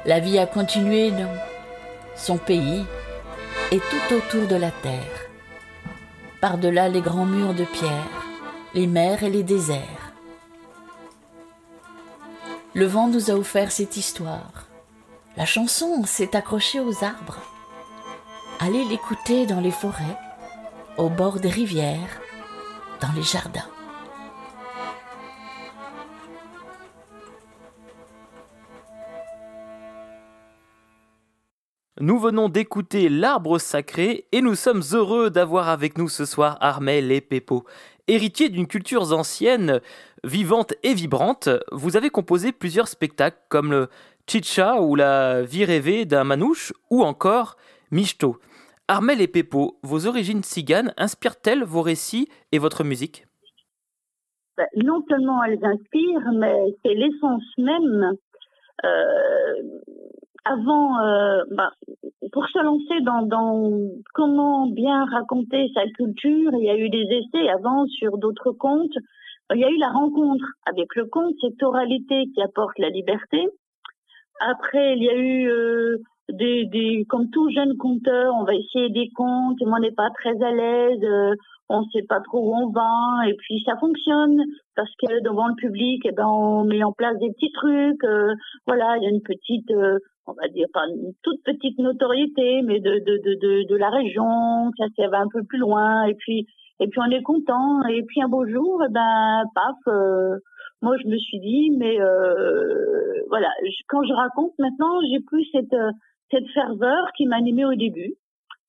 [0.05, 1.33] La vie a continué dans
[2.14, 2.85] son pays
[3.70, 5.31] et tout autour de la terre,
[6.42, 8.21] par-delà les grands murs de pierre,
[8.74, 10.12] les mers et les déserts.
[12.74, 14.66] Le vent nous a offert cette histoire.
[15.37, 17.38] La chanson s'est accrochée aux arbres.
[18.61, 20.16] Allez l'écouter dans les forêts,
[20.96, 22.20] au bord des rivières,
[23.00, 23.68] dans les jardins.
[32.02, 37.12] Nous venons d'écouter L'arbre sacré et nous sommes heureux d'avoir avec nous ce soir Armel
[37.12, 37.64] et Pepo.
[38.08, 39.80] Héritier d'une culture ancienne,
[40.24, 43.88] vivante et vibrante, vous avez composé plusieurs spectacles comme le
[44.26, 47.56] Chicha ou la vie rêvée d'un manouche ou encore
[47.92, 48.38] Michto.
[48.88, 53.24] Armel et Pepo, vos origines ciganes inspirent-elles vos récits et votre musique?
[54.56, 58.16] Ben, Non seulement elles inspirent, mais c'est l'essence même.
[58.84, 59.62] Euh,
[60.44, 61.72] avant, euh, bah,
[62.33, 63.70] pour se lancer dans, dans,
[64.14, 68.94] comment bien raconter sa culture, il y a eu des essais avant sur d'autres contes.
[69.55, 73.48] Il y a eu la rencontre avec le conte, cette oralité qui apporte la liberté.
[74.40, 75.98] Après, il y a eu euh,
[76.30, 79.92] des, des, comme tout jeune conteur, on va essayer des contes, et moi on n'est
[79.92, 81.35] pas très à l'aise, euh,
[81.68, 84.42] on sait pas trop où on va, et puis ça fonctionne
[84.76, 88.35] parce que devant le public, eh ben on met en place des petits trucs, euh,
[88.66, 89.70] voilà, il y a une petite
[90.26, 93.90] on va dire pas une toute petite notoriété, mais de de de de, de la
[93.90, 96.46] région, ça s'y va un peu plus loin, et puis
[96.80, 100.37] et puis on est content, et puis un beau jour, eh ben paf, euh,
[100.80, 103.48] moi je me suis dit, mais euh, voilà,
[103.88, 105.74] quand je raconte maintenant, j'ai plus cette
[106.32, 108.14] cette ferveur qui m'animait au début.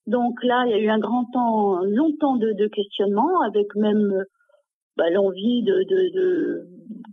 [0.05, 4.25] Donc là, il y a eu un grand temps, longtemps de, de questionnement, avec même
[4.97, 6.67] bah, l'envie de, de,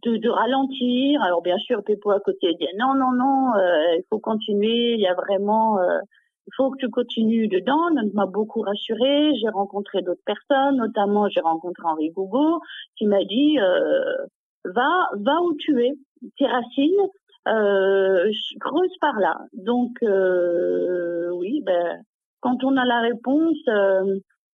[0.04, 1.22] de, de, ralentir.
[1.22, 5.00] Alors bien sûr, Pepo à côté dit non, non, non, euh, il faut continuer, il
[5.00, 6.00] y a vraiment, euh,
[6.46, 7.90] il faut que tu continues dedans.
[7.94, 9.32] Donc m'a beaucoup rassuré.
[9.40, 12.60] J'ai rencontré d'autres personnes, notamment j'ai rencontré Henri Gougo
[12.96, 14.26] qui m'a dit euh,
[14.64, 15.92] va, va où tu es,
[16.38, 17.08] tes racines,
[17.48, 19.36] euh, creuse par là.
[19.52, 22.02] Donc oui, ben
[22.40, 23.58] quand on a la réponse,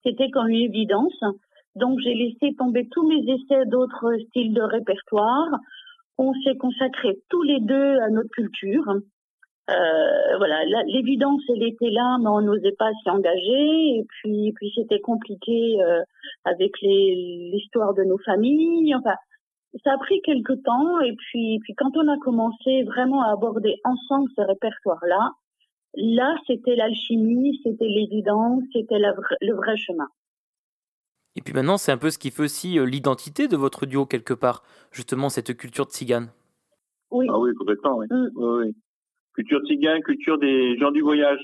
[0.05, 1.20] c'était comme une évidence.
[1.75, 5.49] Donc j'ai laissé tomber tous mes essais d'autres styles de répertoire.
[6.18, 8.94] On s'est consacré tous les deux à notre culture.
[9.68, 13.99] Euh, voilà, l'évidence elle était là, mais on n'osait pas s'y engager.
[13.99, 16.01] Et puis, puis c'était compliqué euh,
[16.44, 18.94] avec l'histoire de nos familles.
[18.94, 19.14] Enfin,
[19.85, 23.74] ça a pris quelques temps et puis, puis quand on a commencé vraiment à aborder
[23.85, 25.33] ensemble ce répertoire-là,
[25.94, 30.09] là, c'était l'alchimie, c'était l'évidence, c'était le vrai chemin.
[31.37, 34.07] Et puis maintenant, c'est un peu ce qui fait aussi euh, l'identité de votre duo
[34.07, 36.31] quelque part, justement cette culture de tzigane.
[37.11, 37.26] Oui.
[37.29, 38.07] Ah oui, complètement, oui.
[38.11, 38.31] Mm.
[38.35, 38.74] oui,
[39.35, 41.40] Culture tzigane, culture des gens du voyage.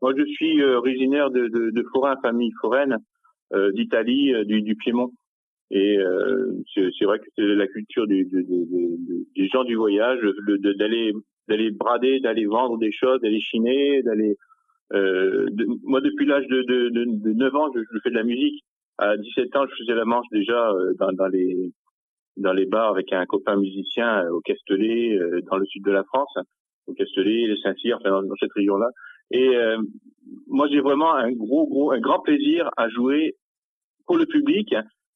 [0.00, 2.96] Moi, je suis euh, originaire de, de, de forain, famille foraine,
[3.52, 5.12] euh, d'Italie, du, du Piémont.
[5.70, 8.26] Et euh, c'est vrai que c'est la culture du,
[9.36, 10.20] des gens du voyage,
[10.78, 11.12] d'aller
[11.48, 14.36] d'aller brader, d'aller vendre des choses, d'aller chiner, d'aller.
[14.94, 15.48] Euh,
[15.82, 18.64] moi, depuis l'âge de, de, de, 9 ans, je, je, fais de la musique.
[18.98, 21.72] À 17 ans, je faisais la manche déjà euh, dans, dans les
[22.36, 25.18] dans les bars avec un copain musicien euh, au Castellet,
[25.50, 26.32] dans le sud de la France,
[26.86, 28.88] au Castellet, les Saint-Cyr, enfin dans, cette région-là.
[29.30, 29.50] Et
[30.46, 33.34] moi, j'ai vraiment un gros, gros, un grand plaisir à jouer
[34.06, 34.74] pour le public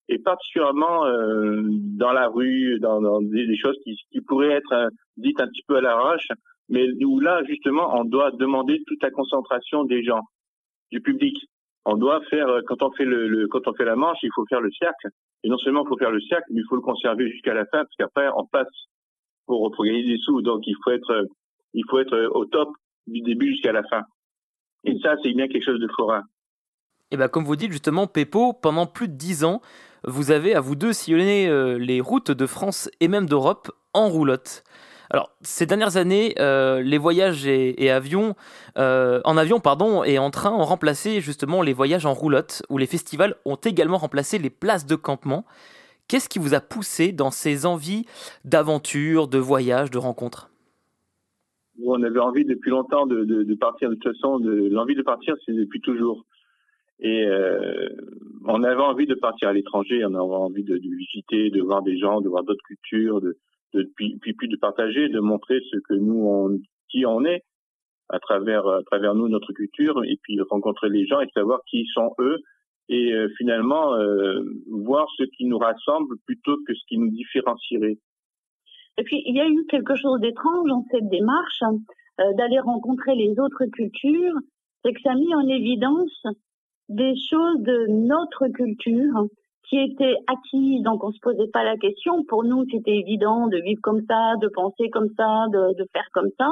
[0.09, 5.47] et particulièrement euh, dans la rue, dans, des, choses qui, pourraient être euh, dites un
[5.47, 6.29] petit peu à l'arrache,
[6.69, 10.23] mais où là justement on doit demander toute la concentration des gens,
[10.91, 11.37] du public.
[11.85, 14.45] On doit faire euh, quand on fait le, quand on fait la manche, il faut
[14.49, 15.09] faire le cercle.
[15.45, 17.65] Et non seulement il faut faire le cercle, mais il faut le conserver jusqu'à la
[17.67, 18.69] fin, parce qu'après on passe
[19.47, 20.43] pour, gagner des sous.
[20.43, 21.27] Donc il faut être
[21.75, 22.69] il faut être au top
[23.07, 24.03] du début jusqu'à la fin.
[24.85, 26.23] Et ça c'est bien quelque chose de forain.
[27.11, 29.61] Et bien, comme vous dites justement, Peppo, pendant plus de dix ans,
[30.05, 34.09] vous avez à vous deux sillonné euh, les routes de France et même d'Europe en
[34.09, 34.65] roulotte.
[35.11, 38.35] Alors, ces dernières années, euh, les voyages et, avions,
[38.79, 42.79] euh, en avion pardon, et en train ont remplacé justement les voyages en roulotte, où
[42.79, 45.45] les festivals ont également remplacé les places de campement.
[46.09, 48.07] Qu'est-ce qui vous a poussé dans ces envies
[48.47, 50.49] d'aventure, de voyage, de rencontres?
[51.85, 53.91] On avait envie depuis longtemps de partir.
[53.91, 56.25] De toute façon, l'envie de partir, c'est depuis toujours.
[57.03, 57.88] Et euh,
[58.47, 61.83] on avait envie de partir à l'étranger, on avait envie de, de, visiter, de voir
[61.83, 63.37] des gens, de voir d'autres cultures, de,
[63.75, 67.43] de puis, puis, de partager, de montrer ce que nous on, qui on est
[68.09, 71.87] à travers à travers nous notre culture et puis rencontrer les gens et savoir qui
[71.93, 72.38] sont eux
[72.88, 77.99] et euh, finalement euh, voir ce qui nous rassemble plutôt que ce qui nous différencierait.
[78.99, 81.62] Et puis il y a eu quelque chose d'étrange dans cette démarche
[82.21, 84.35] euh, d'aller rencontrer les autres cultures,
[84.85, 86.27] c'est que ça a mis en évidence
[86.92, 89.26] des choses de notre culture
[89.68, 92.24] qui étaient acquises, donc on se posait pas la question.
[92.24, 96.31] Pour nous, c'était évident de vivre comme ça, de penser comme ça, de, faire comme
[96.38, 96.48] ça.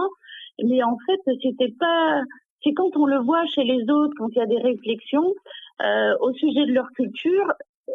[0.63, 2.23] Mais en fait, c'était pas.
[2.63, 5.35] C'est quand on le voit chez les autres, quand il y a des réflexions
[5.83, 7.53] euh, au sujet de leur culture,
[7.89, 7.93] euh,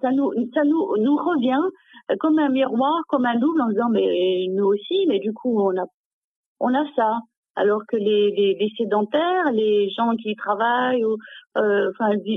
[0.00, 1.62] ça nous, ça nous, nous revient
[2.20, 5.76] comme un miroir, comme un double, en disant mais nous aussi, mais du coup on
[5.78, 5.84] a,
[6.60, 7.20] on a ça
[7.56, 11.04] alors que les, les, les, sédentaires, les gens qui travaillent
[11.56, 11.90] euh,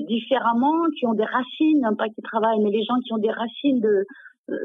[0.07, 3.79] différemment, qui ont des racines, pas qui travaillent, mais les gens qui ont des racines
[3.79, 4.05] de
[4.49, 4.55] euh,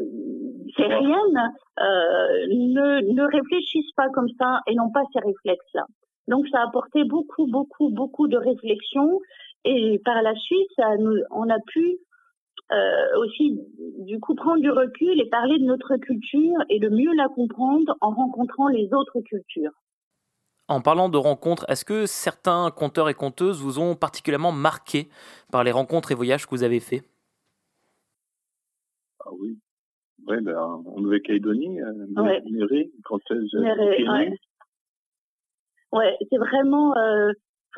[1.80, 5.84] euh, ne, réfléchissent pas comme ça et n'ont pas ces réflexes-là.
[6.28, 9.20] Donc ça a apporté beaucoup, beaucoup, beaucoup de réflexion
[9.64, 10.70] et par la suite,
[11.30, 11.98] on a pu
[12.72, 13.60] euh, aussi
[13.98, 17.94] du coup prendre du recul et parler de notre culture et de mieux la comprendre
[18.00, 19.72] en rencontrant les autres cultures.
[20.66, 25.08] En parlant de rencontres, est-ce que certains conteurs et conteuses vous ont particulièrement marqué
[25.52, 27.02] par les rencontres et voyages que vous avez faits?
[29.20, 29.58] Ah oui.
[30.26, 32.42] Ouais, ben, en Nouvelle-Calédonie, euh, ouais.
[33.04, 33.54] conteuse.
[33.54, 34.38] ouais,
[35.92, 36.96] ouais c'est vraiment.
[36.96, 37.32] Euh,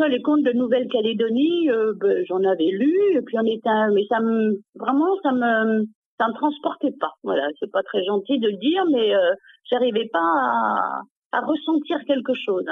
[0.05, 4.21] les contes de Nouvelle-Calédonie, euh, ben, j'en avais lu, et puis on était, mais ça
[4.21, 5.87] me, vraiment, ça me,
[6.19, 7.15] ça me transportait pas.
[7.25, 9.35] Voilà, c'est pas très gentil de le dire, mais euh,
[9.71, 11.01] j'arrivais pas à,
[11.37, 12.67] à ressentir quelque chose.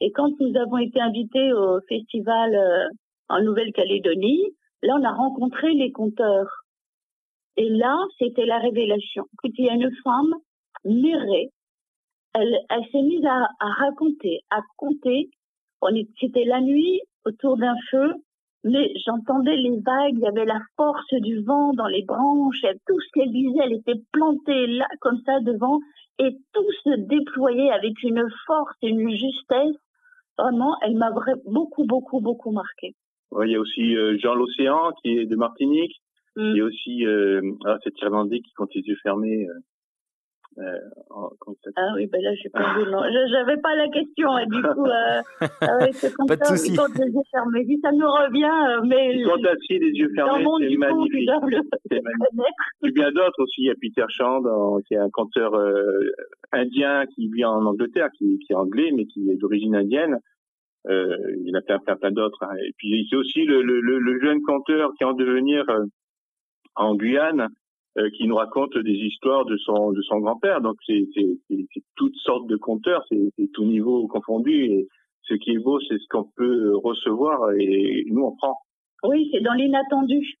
[0.00, 2.88] Et quand nous avons été invités au festival euh,
[3.28, 4.44] en Nouvelle-Calédonie,
[4.82, 6.64] là, on a rencontré les conteurs.
[7.56, 9.24] Et là, c'était la révélation.
[9.44, 10.34] il y a une femme,
[10.84, 11.50] Mérée,
[12.34, 15.30] elle, elle s'est mise à, raconter, à compter.
[16.20, 18.12] C'était la nuit autour d'un feu,
[18.64, 22.74] mais j'entendais les vagues, il y avait la force du vent dans les branches, et
[22.86, 25.78] tout ce qu'elle disait, elle était plantée là, comme ça, devant,
[26.18, 29.76] et tout se déployait avec une force et une justesse.
[30.38, 31.10] Vraiment, elle m'a
[31.46, 32.94] beaucoup, beaucoup, beaucoup marqué.
[33.42, 35.94] il y a aussi euh, Jean l'Océan qui est de Martinique.
[36.36, 36.50] Mm.
[36.50, 39.46] Il y a aussi euh, ah, cet Irlandais qui compte les yeux fermés.
[39.48, 39.54] Euh,
[40.58, 40.78] euh,
[41.76, 43.02] ah oui, ben là, j'ai pas vu, non.
[43.30, 45.20] J'avais pas la question, et du coup, euh,
[45.60, 46.54] ah c'est comme pas ça.
[46.76, 47.64] Quand les yeux fermés.
[47.66, 49.22] Si ça nous revient, euh, mais.
[49.22, 51.30] Quand assis, les yeux fermés, c'est magnifique.
[51.90, 52.54] C'est magnifique.
[52.82, 53.62] Il y a d'autres aussi.
[53.62, 54.42] Il y a Peter Chand,
[54.88, 56.00] qui est un conteur euh,
[56.52, 60.18] indien qui vit en Angleterre, qui, qui est anglais, mais qui est d'origine indienne.
[60.88, 62.42] Euh, il a plein, plein, plein d'autres.
[62.42, 62.54] Hein.
[62.64, 65.84] Et puis, c'est aussi le, le, le, jeune conteur qui est en devenir euh,
[66.76, 67.48] en Guyane, euh,
[68.16, 70.60] qui nous raconte des histoires de son de son grand-père.
[70.60, 71.06] Donc c'est
[71.96, 74.52] toutes sortes de conteurs, c'est tout niveau confondu.
[74.52, 74.88] Et
[75.22, 78.58] ce qui est beau, c'est ce qu'on peut recevoir et nous on prend.
[79.04, 80.38] Oui, c'est dans l'inattendu.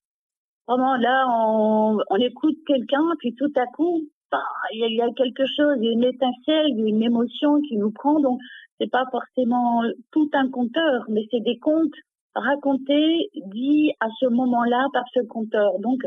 [0.68, 4.02] Vraiment, là, on, on écoute quelqu'un, puis tout à coup,
[4.32, 4.42] bah,
[4.72, 8.18] il y, a quelque chose, il y a une étincelle, une émotion qui nous prend.
[8.18, 8.40] Donc,
[8.80, 11.94] c'est pas forcément tout un conteur, mais c'est des contes
[12.34, 15.78] racontés, dits à ce moment-là par ce conteur.
[15.78, 16.00] Donc,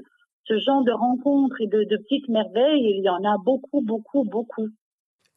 [0.50, 4.68] ce genre de rencontres et de, petites merveilles, il y en a beaucoup, beaucoup, beaucoup.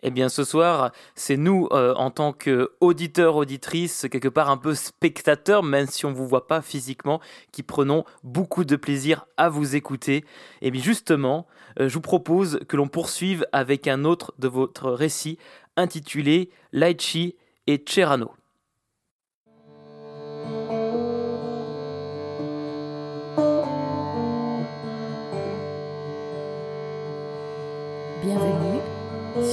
[0.05, 4.75] Eh bien, ce soir, c'est nous, euh, en tant qu'auditeurs, auditrices, quelque part un peu
[4.75, 7.21] spectateurs, même si on ne vous voit pas physiquement,
[7.53, 10.17] qui prenons beaucoup de plaisir à vous écouter.
[10.17, 10.25] Et
[10.63, 11.47] eh bien, justement,
[11.79, 15.39] euh, je vous propose que l'on poursuive avec un autre de votre récit
[15.77, 17.37] intitulé Laichi
[17.69, 18.33] et Cerano.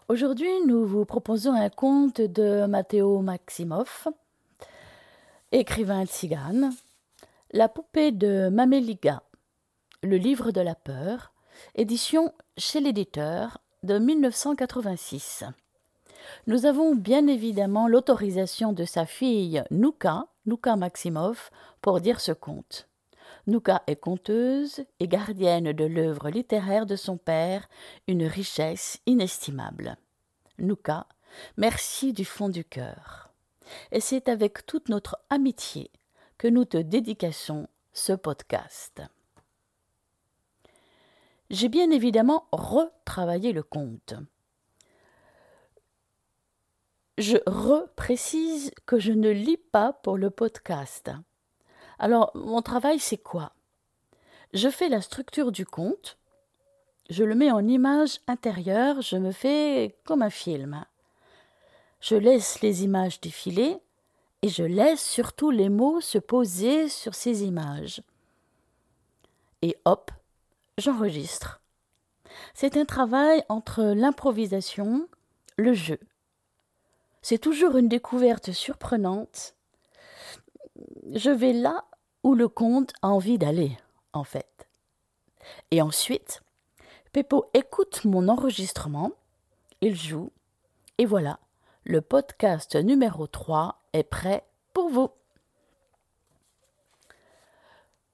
[0.06, 4.06] Aujourd'hui, nous vous proposons un conte de Matteo Maximov,
[5.50, 6.72] écrivain tzigane,
[7.50, 9.24] La poupée de Mameliga,
[10.04, 11.32] le livre de la peur,
[11.74, 15.42] édition chez l'éditeur de 1986.
[16.46, 21.50] Nous avons bien évidemment l'autorisation de sa fille Nuka, Nuka Maximov,
[21.82, 22.86] pour dire ce conte.
[23.48, 27.66] Nuka est conteuse et gardienne de l'œuvre littéraire de son père,
[28.06, 29.96] une richesse inestimable.
[30.58, 31.06] Nuka,
[31.56, 33.30] merci du fond du cœur.
[33.90, 35.90] Et c'est avec toute notre amitié
[36.36, 39.00] que nous te dédicassons ce podcast.
[41.48, 44.12] J'ai bien évidemment retravaillé le conte.
[47.16, 51.10] Je reprécise que je ne lis pas pour le podcast.
[51.98, 53.52] Alors, mon travail, c'est quoi?
[54.52, 56.18] Je fais la structure du conte,
[57.10, 60.84] je le mets en image intérieure, je me fais comme un film.
[62.00, 63.78] Je laisse les images défiler
[64.42, 68.02] et je laisse surtout les mots se poser sur ces images.
[69.62, 70.10] Et hop,
[70.76, 71.60] j'enregistre.
[72.54, 75.08] C'est un travail entre l'improvisation,
[75.56, 75.98] le jeu.
[77.22, 79.56] C'est toujours une découverte surprenante.
[81.14, 81.84] Je vais là
[82.22, 83.76] où le conte a envie d'aller,
[84.12, 84.68] en fait.
[85.70, 86.42] Et ensuite,
[87.12, 89.12] Peppo écoute mon enregistrement,
[89.80, 90.30] il joue,
[90.98, 91.38] et voilà,
[91.84, 94.44] le podcast numéro 3 est prêt
[94.74, 95.10] pour vous.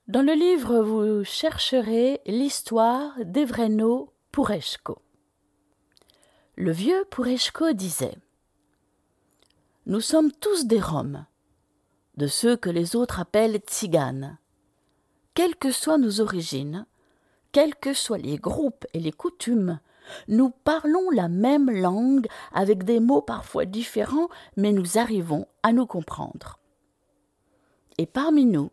[0.06, 4.98] Dans le livre, vous chercherez l'histoire d'Evreno Pureshko.
[6.54, 8.16] Le vieux Pureshko disait
[9.86, 11.24] Nous sommes tous des Roms
[12.16, 14.38] de ceux que les autres appellent tziganes.
[15.34, 16.86] Quelles que soient nos origines,
[17.52, 19.80] quels que soient les groupes et les coutumes,
[20.28, 25.86] nous parlons la même langue avec des mots parfois différents, mais nous arrivons à nous
[25.86, 26.58] comprendre.
[27.98, 28.70] Et parmi nous,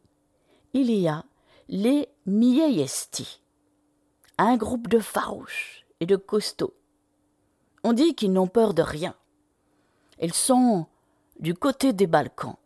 [0.73, 1.25] il y a
[1.69, 3.41] les Mieyesti,
[4.37, 6.73] un groupe de farouches et de costauds.
[7.83, 9.15] On dit qu'ils n'ont peur de rien.
[10.21, 10.85] Ils sont
[11.39, 12.57] du côté des Balkans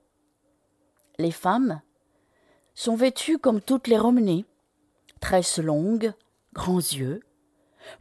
[1.17, 1.81] les femmes,
[2.73, 4.45] sont vêtues comme toutes les Romnées,
[5.21, 6.13] tresses longues,
[6.53, 7.21] grands yeux,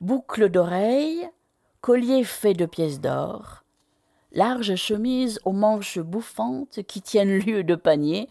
[0.01, 1.29] boucles d'oreilles,
[1.81, 3.63] colliers faits de pièces d'or,
[4.33, 8.29] larges chemises aux manches bouffantes qui tiennent lieu de paniers,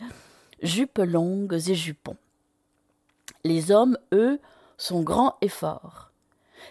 [0.62, 2.18] jupes longues et jupons.
[3.46, 4.40] Les hommes, eux,
[4.78, 6.12] sont grands et forts.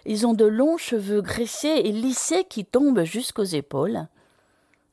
[0.05, 4.09] Ils ont de longs cheveux graissés et lissés qui tombent jusqu'aux épaules.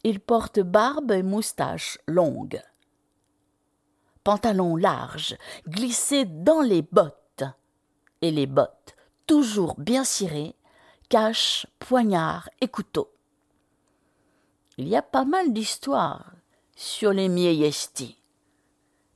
[0.04, 2.62] Ils portent barbe et moustaches longues
[4.30, 5.36] pantalons larges,
[5.68, 7.44] glissés dans les bottes.
[8.22, 10.54] Et les bottes, toujours bien cirées,
[11.10, 13.10] cachent poignards et couteaux.
[14.78, 16.34] Il y a pas mal d'histoires
[16.76, 18.22] sur les Mieyesti.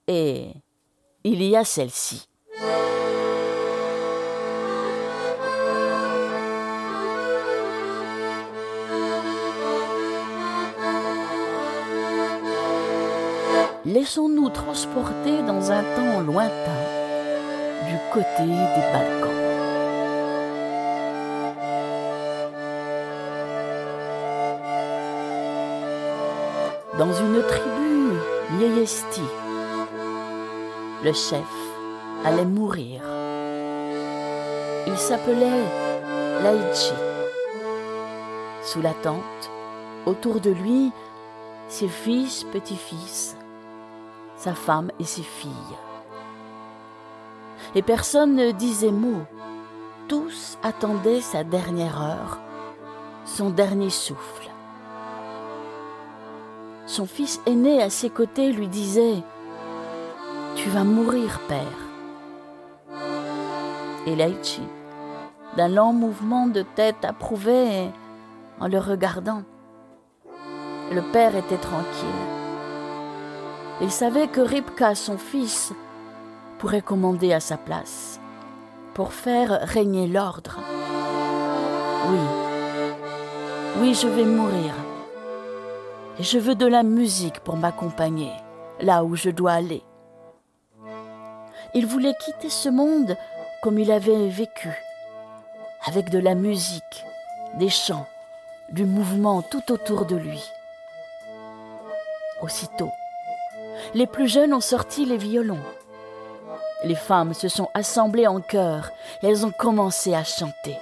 [0.07, 0.51] Et
[1.23, 2.27] il y a celle-ci.
[13.93, 16.83] Laissons-nous transporter dans un temps lointain,
[18.11, 19.29] côtés des Balkans.
[26.97, 28.13] Dans une tribu
[28.59, 29.21] Yeyesti,
[31.03, 31.53] le chef
[32.25, 32.99] allait mourir.
[34.87, 35.65] Il s'appelait
[36.41, 36.93] Laichi.
[38.63, 39.51] Sous la tente,
[40.07, 40.91] autour de lui,
[41.67, 43.37] ses fils, petits-fils,
[44.43, 45.77] sa femme et ses filles.
[47.75, 49.21] Et personne ne disait mot.
[50.09, 52.39] Tous attendaient sa dernière heure,
[53.23, 54.49] son dernier souffle.
[56.85, 59.23] Son fils aîné à ses côtés lui disait
[60.55, 61.79] Tu vas mourir, père.
[64.05, 64.67] Et Laichi,
[65.55, 67.89] d'un lent mouvement de tête, approuvait
[68.59, 69.43] en le regardant.
[70.91, 72.42] Le père était tranquille.
[73.81, 75.73] Il savait que Ripka, son fils,
[76.59, 78.19] pourrait commander à sa place
[78.93, 80.59] pour faire régner l'ordre.
[82.09, 82.19] Oui,
[83.79, 84.73] oui, je vais mourir.
[86.19, 88.31] Et je veux de la musique pour m'accompagner
[88.79, 89.83] là où je dois aller.
[91.73, 93.17] Il voulait quitter ce monde
[93.63, 94.69] comme il avait vécu,
[95.85, 97.05] avec de la musique,
[97.57, 98.05] des chants,
[98.69, 100.43] du mouvement tout autour de lui.
[102.41, 102.91] Aussitôt,
[103.93, 105.63] les plus jeunes ont sorti les violons.
[106.83, 108.89] Les femmes se sont assemblées en chœur
[109.21, 110.77] et elles ont commencé à chanter.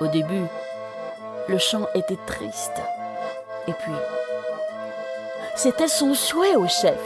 [0.00, 0.44] Au début,
[1.48, 2.80] le chant était triste.
[3.66, 3.92] Et puis,
[5.56, 7.00] c'était son souhait au chef.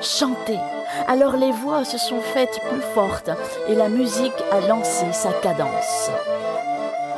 [0.00, 0.58] Chanter.
[1.06, 3.30] Alors les voix se sont faites plus fortes
[3.68, 6.10] et la musique a lancé sa cadence.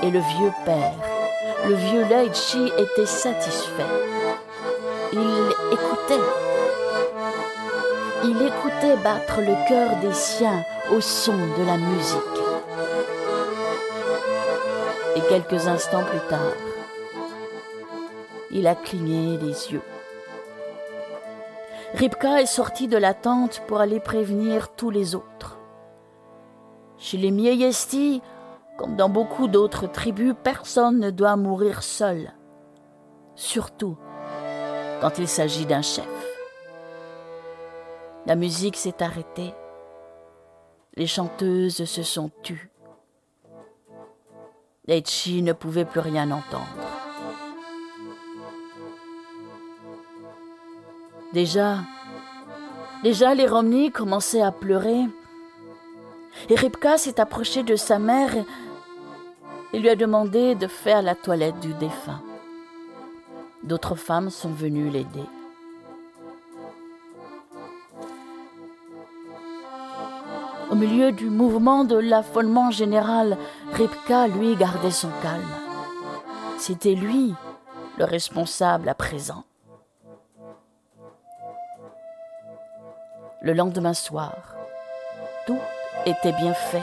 [0.02, 0.94] Et le vieux père,
[1.66, 3.84] le vieux Laichi était satisfait.
[8.28, 12.20] Il écoutait battre le cœur des siens au son de la musique.
[15.14, 16.40] Et quelques instants plus tard,
[18.50, 19.82] il a cligné les yeux.
[21.94, 25.58] Ripka est sorti de la tente pour aller prévenir tous les autres.
[26.98, 28.22] Chez les Mieyesti,
[28.76, 32.32] comme dans beaucoup d'autres tribus, personne ne doit mourir seul.
[33.36, 33.96] Surtout
[35.00, 36.15] quand il s'agit d'un chef.
[38.26, 39.54] La musique s'est arrêtée.
[40.96, 42.70] Les chanteuses se sont tues.
[44.88, 46.66] Leichi ne pouvait plus rien entendre.
[51.32, 51.78] Déjà,
[53.04, 55.04] déjà les Romney commençaient à pleurer.
[56.48, 58.34] Et Ripka s'est approchée de sa mère
[59.72, 62.22] et lui a demandé de faire la toilette du défunt.
[63.62, 65.28] D'autres femmes sont venues l'aider.
[70.70, 73.36] Au milieu du mouvement de l'affolement général,
[73.72, 75.54] Ripka, lui, gardait son calme.
[76.58, 77.34] C'était lui
[77.98, 79.44] le responsable à présent.
[83.42, 84.56] Le lendemain soir,
[85.46, 85.60] tout
[86.04, 86.82] était bien fait.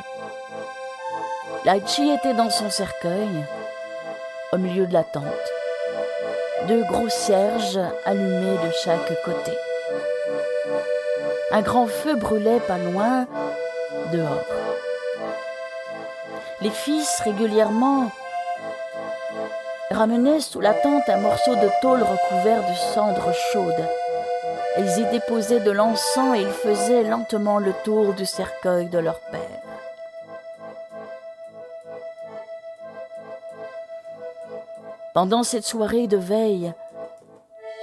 [1.65, 3.45] Laichi était dans son cercueil,
[4.53, 5.23] au milieu de la tente.
[6.67, 9.51] Deux gros cierges allumés de chaque côté.
[11.51, 13.27] Un grand feu brûlait pas loin,
[16.61, 18.09] Les fils régulièrement
[19.91, 23.87] ramenaient sous la tente un morceau de tôle recouvert de cendres chaudes.
[24.77, 29.19] Ils y déposaient de l'encens et ils faisaient lentement le tour du cercueil de leur
[29.19, 29.61] père.
[35.13, 36.73] Pendant cette soirée de veille,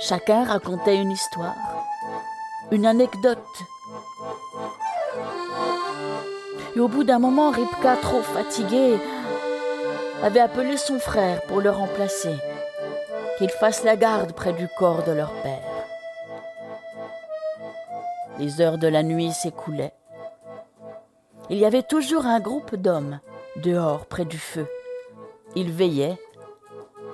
[0.00, 1.54] chacun racontait une histoire,
[2.72, 3.38] une anecdote.
[6.80, 8.98] Au bout d'un moment, Ripka, trop fatigué,
[10.22, 12.34] avait appelé son frère pour le remplacer,
[13.36, 15.60] qu'il fasse la garde près du corps de leur père.
[18.38, 19.92] Les heures de la nuit s'écoulaient.
[21.50, 23.20] Il y avait toujours un groupe d'hommes
[23.56, 24.66] dehors près du feu.
[25.54, 26.18] Ils veillaient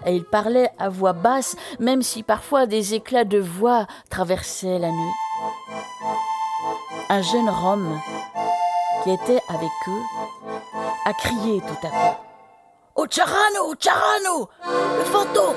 [0.05, 4.93] et ils parlaient à voix basse, même si parfois des éclats de voix traversaient la
[4.93, 5.15] nuit.
[7.09, 8.01] Un jeune Rome
[9.09, 10.03] était avec eux
[11.07, 12.17] a crié tout à coup
[12.97, 15.55] Au Charano, Charano Le fantôme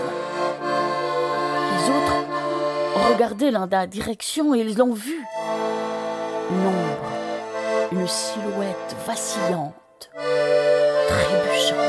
[1.73, 2.15] Les autres
[2.95, 5.25] ont regardé dans la direction et ils l'ont vu.
[6.51, 10.11] Une ombre, une silhouette vacillante,
[11.07, 11.79] trébuchante.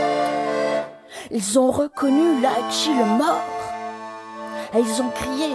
[1.31, 3.45] Ils ont reconnu Laichi le mort.
[4.75, 5.51] Et ils ont crié,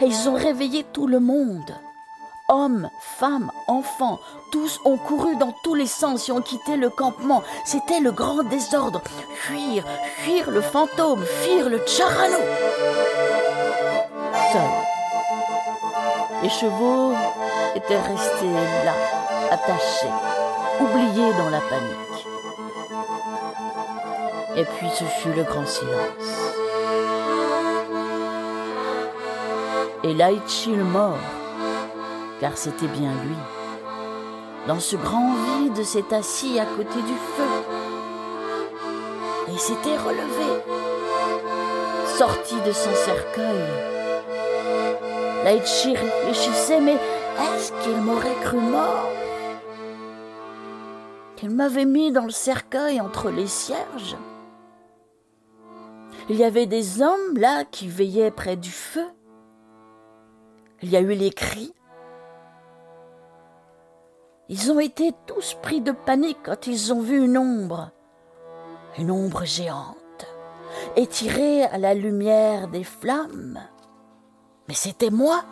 [0.00, 1.72] et ils ont réveillé tout le monde.
[2.50, 4.20] Hommes, femmes, enfants,
[4.50, 7.42] tous ont couru dans tous les sens et ont quitté le campement.
[7.66, 9.02] C'était le grand désordre.
[9.34, 9.84] Fuir,
[10.22, 12.38] fuir le fantôme, fuir le charano.
[14.50, 14.62] Seuls.
[16.42, 17.12] Les chevaux
[17.74, 18.94] étaient restés là,
[19.50, 20.08] attachés,
[20.80, 22.26] oubliés dans la panique.
[24.56, 26.48] Et puis ce fut le grand silence.
[30.02, 31.18] Et Laïchi le mort,
[32.40, 33.36] car c'était bien lui,
[34.66, 37.44] dans ce grand vide s'est assis à côté du feu
[39.52, 40.62] et s'était relevé,
[42.06, 43.64] sorti de son cercueil.
[45.44, 46.96] Laïchi réfléchissait, mais
[47.40, 49.08] est-ce qu'il m'aurait cru mort?
[51.36, 54.16] Qu'il m'avait mis dans le cercueil entre les cierges?
[56.28, 59.06] Il y avait des hommes là qui veillaient près du feu.
[60.82, 61.72] Il y a eu les cris.
[64.50, 67.90] Ils ont été tous pris de panique quand ils ont vu une ombre,
[68.96, 70.26] une ombre géante,
[70.96, 73.60] étirée à la lumière des flammes.
[74.66, 75.44] Mais c'était moi.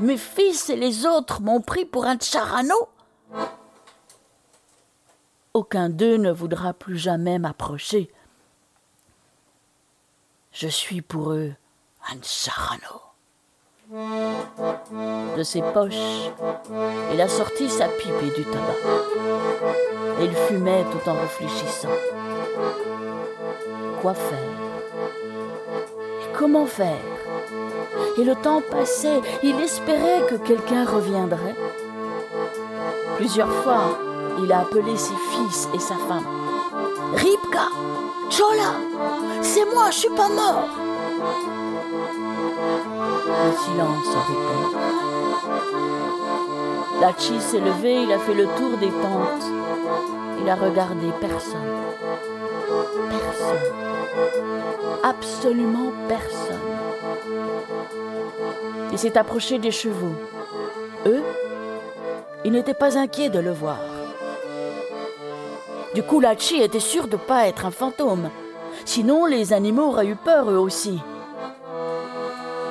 [0.00, 2.88] Mes fils et les autres m'ont pris pour un charano.
[5.54, 8.12] Aucun d'eux ne voudra plus jamais m'approcher.
[10.50, 11.54] Je suis pour eux
[12.10, 13.05] un charano
[15.36, 16.30] de ses poches.
[17.12, 18.74] Il a sorti sa pipe et du tabac.
[20.20, 21.88] Et il fumait tout en réfléchissant.
[24.00, 24.38] Quoi faire?
[26.36, 26.98] Comment faire?
[28.18, 31.54] Et le temps passait, il espérait que quelqu'un reviendrait.
[33.16, 33.98] Plusieurs fois,
[34.42, 36.26] il a appelé ses fils et sa femme.
[37.14, 37.68] Ripka,
[38.30, 38.74] Chola,
[39.42, 40.68] c'est moi, je suis pas mort.
[43.26, 44.78] Le silence répond.
[47.00, 49.50] Lachi s'est levé, il a fait le tour des tentes.
[50.40, 51.60] Il a regardé personne.
[53.10, 53.72] Personne.
[55.02, 56.60] Absolument personne.
[58.92, 60.14] Il s'est approché des chevaux.
[61.06, 61.22] Eux,
[62.44, 63.78] ils n'étaient pas inquiets de le voir.
[65.94, 68.30] Du coup, Lachi était sûr de ne pas être un fantôme.
[68.84, 71.00] Sinon, les animaux auraient eu peur eux aussi.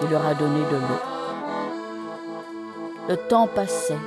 [0.01, 1.01] Il leur a donné de l'eau.
[3.07, 3.97] Le temps passait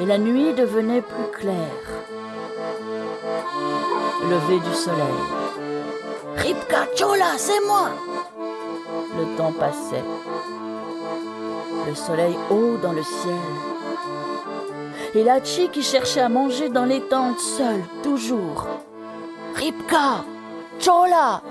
[0.00, 1.54] et la nuit devenait plus claire.
[4.22, 4.98] Levé du soleil.
[6.36, 7.90] Ripka Chola, c'est moi
[9.18, 10.04] Le temps passait.
[11.86, 13.34] Le soleil haut dans le ciel.
[15.14, 18.66] Et Lachi qui cherchait à manger dans les tentes seul, toujours.
[19.54, 20.24] Ripka
[20.78, 21.42] Chola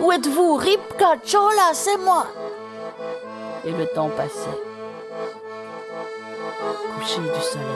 [0.00, 2.26] où êtes-vous Ripka, Chola, c'est moi
[3.64, 4.60] Et le temps passait.
[6.98, 7.66] Coucher du soleil.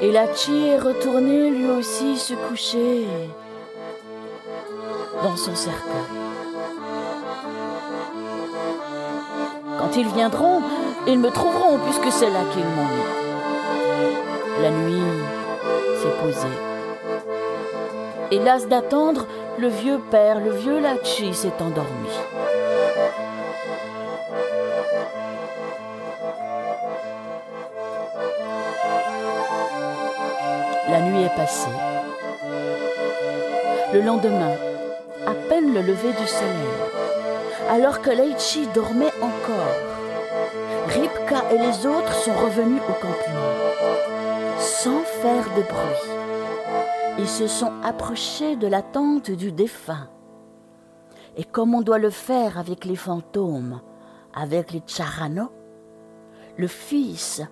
[0.00, 3.06] Et Lachi est retourné lui aussi se coucher
[5.22, 5.92] dans son cercueil.
[9.78, 10.62] Quand ils viendront,
[11.06, 14.62] ils me trouveront puisque c'est là qu'ils m'ont mis.
[14.62, 15.02] La nuit
[16.02, 16.73] s'est posée.
[18.30, 19.26] Hélas d'attendre,
[19.58, 22.08] le vieux père, le vieux Lachi s'est endormi.
[30.88, 31.68] La nuit est passée.
[33.92, 34.56] Le lendemain,
[35.26, 36.50] à peine le lever du soleil,
[37.70, 39.74] alors que Laichi dormait encore,
[40.88, 43.54] Ripka et les autres sont revenus au campement,
[44.58, 46.23] sans faire de bruit
[47.18, 50.08] ils se sont approchés de la tente du défunt.
[51.36, 53.80] Et comme on doit le faire avec les fantômes,
[54.32, 55.50] avec les charanos,
[56.56, 57.42] le fils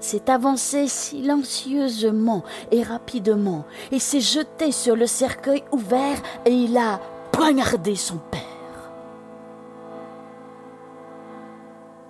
[0.00, 7.00] s'est avancé silencieusement et rapidement et s'est jeté sur le cercueil ouvert et il a
[7.32, 8.40] poignardé son père.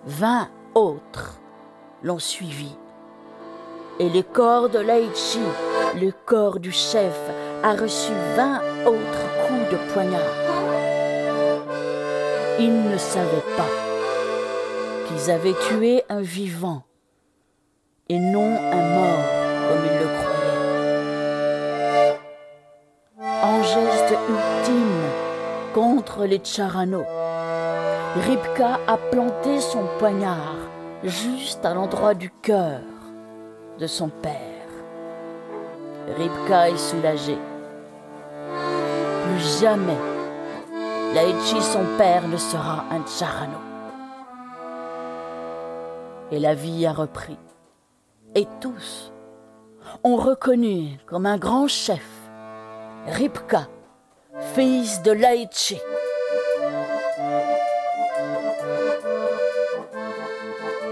[0.05, 1.41] Vingt autres
[2.03, 2.77] l'ont suivi
[3.99, 5.41] et les corps de Laichi
[6.01, 7.17] le corps du chef
[7.63, 10.21] a reçu vingt autres coups de poignard.
[12.59, 13.71] Ils ne savaient pas
[15.07, 16.83] qu'ils avaient tué un vivant
[18.09, 19.25] et non un mort
[19.69, 20.57] comme ils le croyaient.
[23.43, 25.03] En geste ultime
[25.75, 27.07] contre les Charanos,
[28.27, 30.57] Ripka a planté son poignard
[31.03, 32.81] juste à l'endroit du cœur
[33.79, 34.33] de son père.
[36.17, 37.39] Ripka est soulagée.
[39.25, 39.99] Plus jamais
[41.15, 43.59] Laichi, son père, ne sera un Charano.
[46.31, 47.39] Et la vie a repris.
[48.35, 49.13] Et tous
[50.05, 52.07] ont reconnu comme un grand chef
[53.07, 53.69] Ripka,
[54.55, 55.79] fils de Laichi.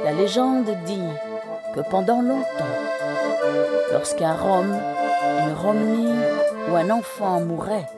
[0.05, 1.01] La légende dit
[1.75, 2.79] que pendant longtemps,
[3.91, 4.77] lorsqu'un Rome,
[5.41, 6.15] une Romnie
[6.69, 7.89] ou un enfant mourait,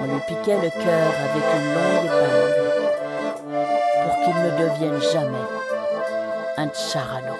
[0.00, 2.62] on lui piquait le cœur avec une longue épingle
[4.02, 5.46] pour qu'il ne devienne jamais
[6.56, 7.36] un charano.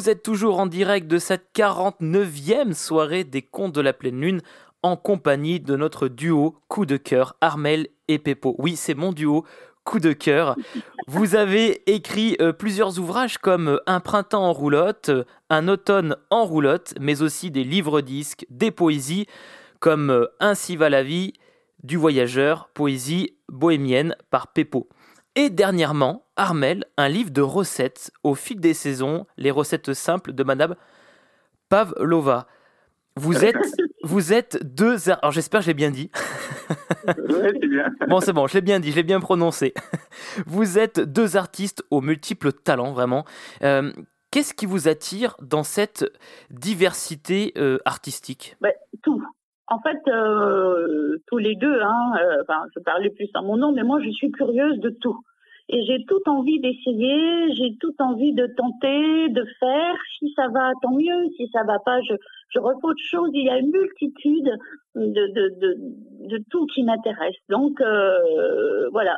[0.00, 4.40] Vous êtes toujours en direct de cette 49e soirée des contes de la pleine lune
[4.82, 8.54] en compagnie de notre duo coup de cœur Armel et Pepo.
[8.56, 9.44] Oui, c'est mon duo
[9.84, 10.56] coup de cœur.
[11.06, 16.16] Vous avez écrit euh, plusieurs ouvrages comme euh, Un printemps en roulotte, euh, Un automne
[16.30, 19.26] en roulotte, mais aussi des livres-disques, des poésies
[19.80, 21.34] comme Ainsi va la vie,
[21.82, 24.88] Du voyageur, poésie bohémienne par Pepo.
[25.36, 30.42] Et dernièrement, Armel, un livre de recettes au fil des saisons, les recettes simples de
[30.42, 30.74] Madame
[31.68, 32.46] Pavlova.
[33.16, 33.56] Vous êtes,
[34.02, 35.08] vous êtes deux.
[35.10, 36.10] Alors j'espère que j'ai bien dit.
[37.06, 37.86] Ouais, c'est bien.
[38.08, 39.74] Bon, c'est bon, je l'ai bien dit, je l'ai bien prononcé.
[40.46, 43.24] Vous êtes deux artistes aux multiples talents, vraiment.
[43.62, 43.92] Euh,
[44.30, 46.06] Qu'est-ce qui vous attire dans cette
[46.50, 48.56] diversité euh, artistique?
[48.60, 48.72] Ben,
[49.02, 49.20] tout.
[49.72, 52.42] En fait, euh, tous les deux, hein, euh,
[52.74, 55.18] je parlais plus en mon nom, mais moi, je suis curieuse de tout.
[55.68, 59.94] Et j'ai toute envie d'essayer, j'ai toute envie de tenter, de faire.
[60.18, 61.28] Si ça va, tant mieux.
[61.36, 62.14] Si ça va pas, je,
[62.48, 63.30] je refais autre chose.
[63.32, 64.50] Il y a une multitude
[64.96, 65.76] de, de, de,
[66.26, 67.36] de tout qui m'intéresse.
[67.48, 69.16] Donc, euh, voilà.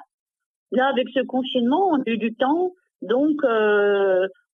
[0.73, 2.73] Là, avec ce confinement, on a eu du temps.
[3.01, 3.41] Donc,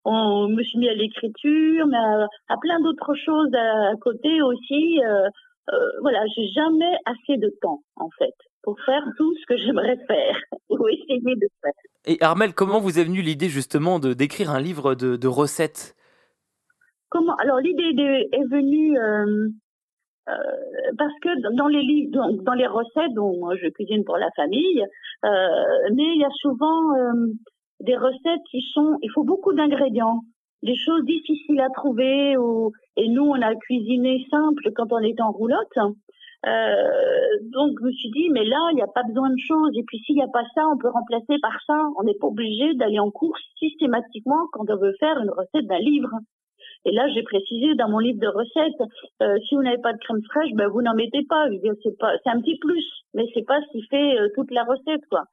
[0.05, 4.41] on me suis mis à l'écriture, mais à, à plein d'autres choses à, à côté
[4.43, 5.01] aussi.
[5.73, 9.99] Euh, voilà, j'ai jamais assez de temps, en fait, pour faire tout ce que j'aimerais
[10.07, 10.37] faire,
[10.71, 11.73] ou essayer de faire.
[12.07, 15.95] Et Armel, comment vous est venue l'idée justement de d'écrire un livre de, de recettes?
[17.11, 19.49] Comment Alors l'idée est venue euh,
[20.29, 20.33] euh,
[20.99, 24.31] parce que dans les livres, donc dans les recettes, dont moi je cuisine pour la
[24.37, 24.85] famille,
[25.25, 25.29] euh,
[25.95, 26.93] mais il y a souvent
[27.81, 30.21] des recettes qui sont, il faut beaucoup d'ingrédients,
[30.63, 32.37] des choses difficiles à trouver.
[32.37, 35.79] Ou, et nous, on a cuisiné simple quand on était en roulotte.
[36.47, 39.71] Euh, donc je me suis dit, mais là, il n'y a pas besoin de choses.
[39.77, 41.79] Et puis s'il n'y a pas ça, on peut remplacer par ça.
[41.99, 45.81] On n'est pas obligé d'aller en course systématiquement quand on veut faire une recette d'un
[45.81, 46.11] livre.
[46.85, 48.89] Et là, j'ai précisé dans mon livre de recettes,
[49.21, 51.47] euh, si vous n'avez pas de crème fraîche, ben vous n'en mettez pas.
[51.83, 54.63] C'est pas, c'est un petit plus, mais c'est pas ce qui fait euh, toute la
[54.63, 55.25] recette, quoi.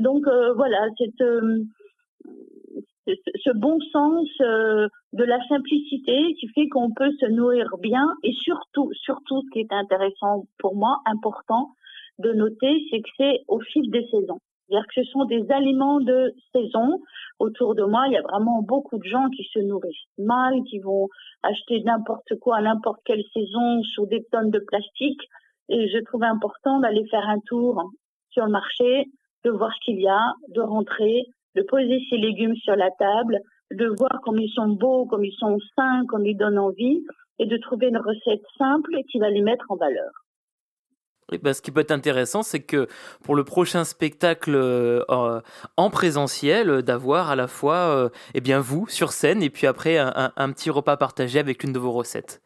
[0.00, 1.64] Donc euh, voilà, cette, euh,
[3.06, 8.32] ce bon sens euh, de la simplicité qui fait qu'on peut se nourrir bien et
[8.32, 11.70] surtout, surtout, ce qui est intéressant pour moi, important
[12.18, 14.38] de noter, c'est que c'est au fil des saisons.
[14.68, 17.00] C'est-à-dire que ce sont des aliments de saison.
[17.38, 20.78] Autour de moi, il y a vraiment beaucoup de gens qui se nourrissent mal, qui
[20.78, 21.08] vont
[21.42, 25.20] acheter n'importe quoi à n'importe quelle saison sur des tonnes de plastique.
[25.68, 27.90] Et je trouve important d'aller faire un tour
[28.30, 29.06] sur le marché,
[29.44, 31.26] de voir ce qu'il y a, de rentrer,
[31.56, 33.38] de poser ses légumes sur la table,
[33.70, 37.04] de voir comme ils sont beaux, comme ils sont sains, comme ils donnent envie,
[37.38, 40.10] et de trouver une recette simple qui va les mettre en valeur.
[41.32, 42.88] Et ben, ce qui peut être intéressant, c'est que
[43.24, 45.40] pour le prochain spectacle euh, en-
[45.78, 49.66] en présentiel, euh, d'avoir à la fois euh, eh bien vous sur scène et puis
[49.66, 52.42] après un, un- un petit repas partagé avec l'une de vos recettes.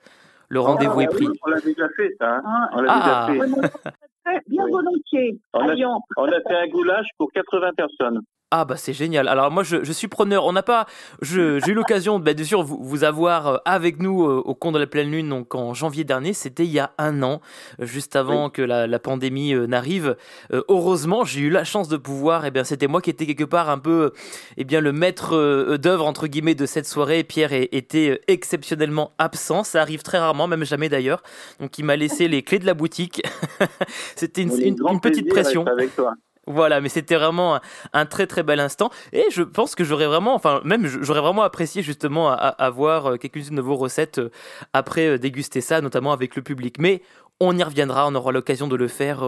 [0.49, 1.27] Le rendez-vous est oui.
[1.27, 1.39] pris.
[1.45, 2.37] On l'a déjà fait, ça.
[2.37, 2.43] hein.
[2.45, 2.69] Hein.
[2.75, 3.27] On l'a Ah.
[3.33, 4.43] déjà fait.
[4.49, 4.71] Bien Oui.
[4.71, 5.75] volontiers, On a-.
[6.19, 8.21] On a fait un goulash pour 80 personnes.
[8.53, 9.27] Ah bah c'est génial.
[9.27, 10.45] Alors moi je, je suis preneur.
[10.45, 10.87] On n'a pas,
[11.21, 14.75] j'ai eu l'occasion bah, bien sûr vous, vous avoir euh, avec nous euh, au compte
[14.75, 16.33] de la pleine lune donc en janvier dernier.
[16.33, 17.41] C'était il y a un an,
[17.81, 20.17] juste avant que la, la pandémie euh, n'arrive.
[20.53, 22.45] Euh, heureusement j'ai eu la chance de pouvoir.
[22.47, 24.13] Et bien c'était moi qui étais quelque part un peu,
[24.57, 27.25] eh bien le maître d'œuvre entre guillemets de cette soirée.
[27.25, 29.65] Pierre était exceptionnellement absent.
[29.65, 31.25] Ça arrive très rarement, même jamais d'ailleurs.
[31.59, 33.23] Donc il m'a laissé les clés de la boutique.
[34.15, 35.67] C'était une, une- une petite pression.
[35.67, 36.13] Avec toi.
[36.47, 37.61] Voilà, mais c'était vraiment
[37.93, 38.91] un, très très bel instant.
[39.13, 43.57] Et je pense que j'aurais vraiment, enfin, même j'aurais vraiment apprécié justement avoir euh, quelques-unes
[43.57, 44.31] de vos recettes euh,
[44.73, 46.79] après euh, déguster ça, notamment avec le public.
[46.79, 47.03] Mais
[47.41, 49.23] on y reviendra, on aura l'occasion de le faire,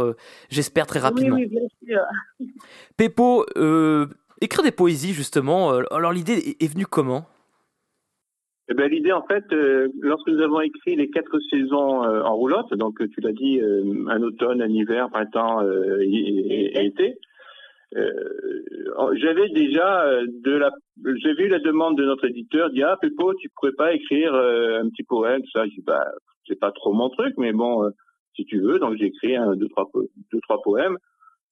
[0.49, 1.37] j'espère, très rapidement.
[1.37, 2.49] Oui, oui, bien sûr.
[2.97, 3.45] Pépо,
[4.41, 7.27] écrire des poésies, justement, alors l'idée est venue comment?
[8.71, 12.37] Eh ben, L'idée, en fait, euh, lorsque nous avons écrit les quatre saisons euh, en
[12.37, 15.63] roulotte, donc tu l'as dit, euh, un automne, un hiver, printemps
[16.01, 17.17] et, été,
[17.93, 20.71] j'avais déjà de la,
[21.23, 24.89] j'avais eu la demande de notre éditeur, dit ah Pepo, tu pourrais pas écrire un
[24.91, 25.65] petit poème, tout ça.
[25.65, 26.05] Je dis bah
[26.47, 27.91] c'est pas trop mon truc, mais bon,
[28.37, 30.99] si tu veux, donc j'ai écrit un, deux, trois, deux, trois poèmes.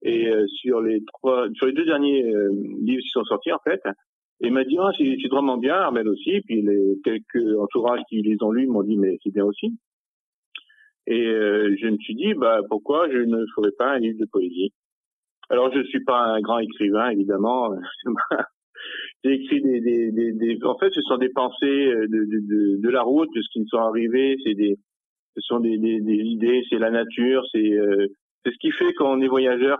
[0.02, 3.80] Et sur les trois, sur les deux derniers livres qui sont sortis en fait,
[4.40, 6.40] et il m'a dit, ah, c'est vraiment bien, Armel aussi.
[6.42, 9.72] Puis les quelques entourages qui les ont lus m'ont dit, mais c'est bien aussi.
[11.06, 14.26] Et euh, je me suis dit, bah pourquoi je ne ferais pas un livre de
[14.26, 14.72] poésie?
[15.48, 17.70] Alors je suis pas un grand écrivain, évidemment.
[19.24, 22.88] J'ai écrit des, des, des, des, En fait, ce sont des pensées de, de, de,
[22.90, 24.36] la route, de ce qui me sont arrivés.
[24.44, 24.76] C'est des,
[25.34, 28.08] ce sont des, des, des idées, c'est la nature, c'est euh,
[28.44, 29.78] c'est ce qui fait qu'on est voyageur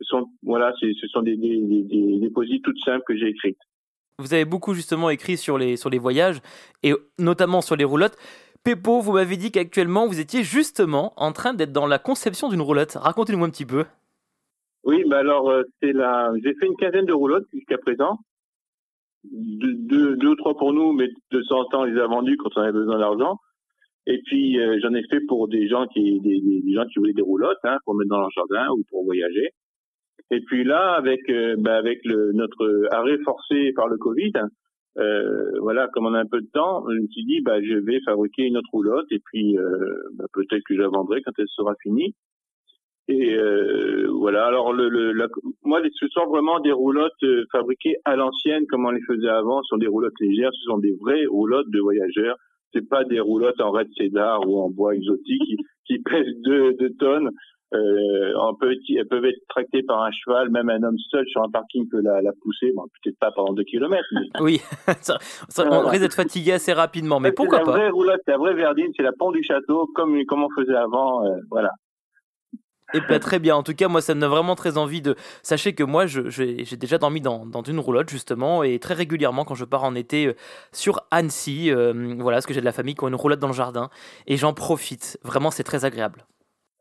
[0.00, 3.58] ce sont, voilà, ce sont des, des, des, des poésies toutes simples que j'ai écrites.
[4.18, 6.40] Vous avez beaucoup justement écrit sur les, sur les voyages
[6.82, 8.16] et notamment sur les roulottes.
[8.64, 12.62] Peppo, vous m'avez dit qu'actuellement vous étiez justement en train d'être dans la conception d'une
[12.62, 12.92] roulotte.
[12.94, 13.84] Racontez-nous un petit peu.
[14.84, 18.18] Oui, bah alors euh, c'est la, j'ai fait une quinzaine de roulottes jusqu'à présent,
[19.24, 22.36] deux, deux, ou trois pour nous, mais de temps en temps on les a vendus
[22.36, 23.38] quand on avait besoin d'argent.
[24.06, 27.12] Et puis euh, j'en ai fait pour des gens qui, des, des, gens qui voulaient
[27.12, 29.50] des roulottes, hein, pour mettre dans leur jardin ou pour voyager.
[30.30, 34.32] Et puis là, avec euh, bah, avec le, notre arrêt forcé par le Covid,
[34.98, 37.74] euh, voilà, comme on a un peu de temps, je me suis dit, bah, je
[37.74, 41.32] vais fabriquer une autre roulotte et puis euh, bah, peut-être que je la vendrai quand
[41.38, 42.14] elle sera finie.
[43.08, 44.46] Et euh, voilà.
[44.46, 45.28] Alors le, le la,
[45.62, 49.62] moi, ce sont vraiment des roulottes euh, fabriquées à l'ancienne, comme on les faisait avant.
[49.62, 50.50] Ce sont des roulottes légères.
[50.52, 52.36] Ce sont des vraies roulottes de voyageurs.
[52.72, 55.56] C'est pas des roulottes en red cédar ou en bois exotique qui,
[55.86, 57.30] qui pèsent deux, deux tonnes
[57.74, 61.42] euh, on peut, elles peuvent être tractées par un cheval, même un homme seul sur
[61.42, 64.06] un parking peut la, la pousser, bon, peut-être pas pendant deux kilomètres.
[64.40, 64.60] Oui,
[65.00, 65.18] ça,
[65.58, 67.70] on risque d'être fatigué assez rapidement, mais pourquoi la pas?
[67.72, 71.26] vraie roulotte, la vraie verdine, c'est la pont du château, comme, comme on faisait avant,
[71.26, 71.70] euh, voilà.
[72.94, 73.56] Et bah, très bien.
[73.56, 75.16] En tout cas, moi, ça me donne vraiment très envie de.
[75.42, 79.56] Sachez que moi, j'ai déjà dormi dans, dans, une roulotte, justement, et très régulièrement, quand
[79.56, 80.34] je pars en été euh,
[80.72, 83.48] sur Annecy, euh, voilà, parce que j'ai de la famille qui ont une roulotte dans
[83.48, 83.90] le jardin,
[84.26, 85.18] et j'en profite.
[85.24, 86.24] Vraiment, c'est très agréable.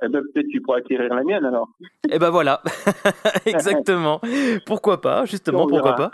[0.03, 1.69] Eh ben, peut-être tu pourras acquérir la mienne alors.
[2.11, 2.61] Eh ben voilà,
[3.45, 4.21] exactement.
[4.65, 6.11] pourquoi pas, justement, pourquoi pas.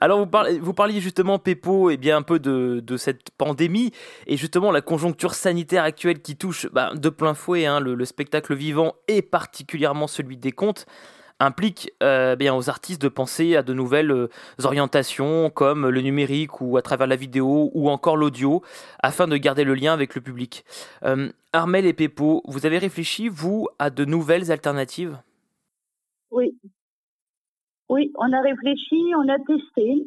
[0.00, 3.30] Alors vous, parlez, vous parliez justement, Pépо, et eh bien un peu de, de, cette
[3.36, 3.92] pandémie
[4.26, 8.04] et justement la conjoncture sanitaire actuelle qui touche bah, de plein fouet hein, le, le,
[8.06, 10.86] spectacle vivant et particulièrement celui des contes
[11.40, 14.28] implique euh, bien aux artistes de penser à de nouvelles euh,
[14.64, 18.62] orientations comme le numérique ou à travers la vidéo ou encore l'audio
[19.02, 20.64] afin de garder le lien avec le public.
[21.04, 25.18] Euh, Armel et Pepo, vous avez réfléchi, vous, à de nouvelles alternatives?
[26.30, 26.58] Oui.
[27.88, 30.06] Oui, on a réfléchi, on a testé.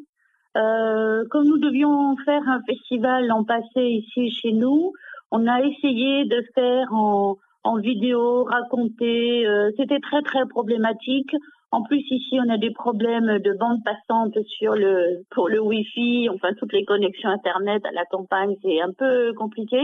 [0.54, 4.94] comme nous devions faire un festival l'an passé ici chez nous,
[5.32, 9.46] on a essayé de faire en, en vidéo, raconter.
[9.46, 11.32] Euh, c'était très très problématique.
[11.72, 16.30] En plus ici, on a des problèmes de bande passante sur le pour le Wi-Fi.
[16.30, 19.80] Enfin, toutes les connexions Internet à la campagne, c'est un peu compliqué.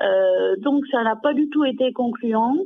[0.00, 2.56] Euh, donc, ça n'a pas du tout été concluant.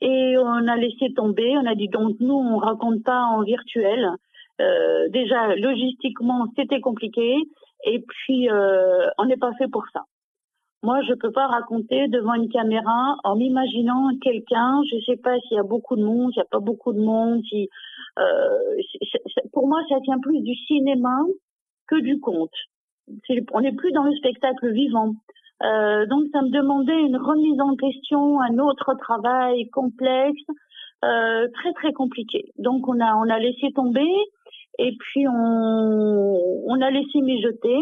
[0.00, 1.56] Et on a laissé tomber.
[1.56, 4.08] On a dit donc nous, on raconte pas en virtuel.
[4.60, 7.36] Euh, déjà, logistiquement, c'était compliqué.
[7.84, 10.02] Et puis, euh, on n'est pas fait pour ça.
[10.84, 14.80] Moi, je peux pas raconter devant une caméra en m'imaginant quelqu'un.
[14.90, 17.00] Je sais pas s'il y a beaucoup de monde, s'il y a pas beaucoup de
[17.00, 17.42] monde.
[17.48, 17.68] Si,
[18.18, 18.58] euh,
[19.52, 21.18] pour moi, ça tient plus du cinéma
[21.88, 22.54] que du conte.
[23.52, 25.14] on n'est plus dans le spectacle vivant.
[25.64, 30.42] Euh, donc, ça me demandait une remise en question, un autre travail complexe,
[31.04, 32.52] euh, très très compliqué.
[32.56, 34.08] Donc, on a on a laissé tomber
[34.78, 37.80] et puis on on a laissé mijoter.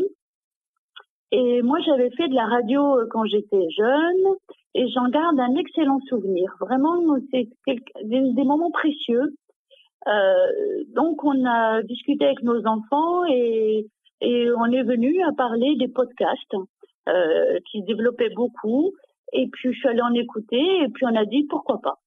[1.33, 4.35] Et moi, j'avais fait de la radio euh, quand j'étais jeune
[4.74, 6.55] et j'en garde un excellent souvenir.
[6.61, 7.49] Vraiment, c'est
[8.05, 9.35] des, moments précieux.
[10.07, 13.87] Euh, donc, on a discuté avec nos enfants et,
[14.22, 16.57] on est venu à parler des podcasts
[17.09, 18.93] euh, qui développaient beaucoup.
[19.33, 21.99] Et puis, je suis allée en écouter et puis on a dit pourquoi pas.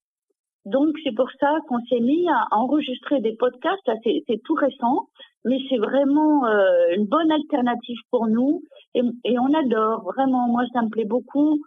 [0.65, 3.89] Donc, c'est pour ça qu'on s'est mis à enregistrer des podcasts.
[4.03, 5.07] C'est tout récent,
[5.45, 8.63] mais c'est vraiment euh, une bonne alternative pour nous.
[8.93, 10.47] Et, et, on adore, vraiment.
[10.47, 11.59] Moi, ça me plaît beaucoup.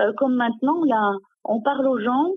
[0.00, 1.12] Euh, comme maintenant, là,
[1.44, 2.30] on parle aux gens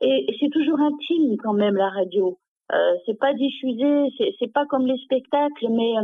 [0.00, 2.38] Et, c'est toujours intime quand même la radio.
[2.72, 5.94] Euh, c'est pas diffusé, c'est pas comme les spectacles, mais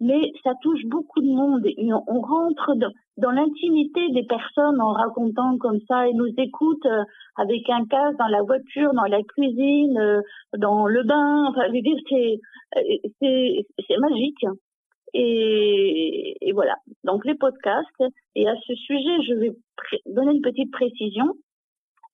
[0.00, 1.66] mais ça touche beaucoup de monde.
[2.06, 2.72] on rentre
[3.16, 6.06] dans, l'intimité des personnes en racontant comme ça.
[6.06, 7.04] Ils nous écoutent euh,
[7.36, 10.20] avec un casque dans la voiture, dans la cuisine, euh,
[10.58, 11.46] dans le bain.
[11.48, 11.68] Enfin,
[13.20, 14.44] c'est c'est magique.
[15.14, 16.76] Et, et, voilà.
[17.04, 18.04] Donc les podcasts.
[18.34, 19.52] Et à ce sujet, je vais
[20.06, 21.32] donner une petite précision.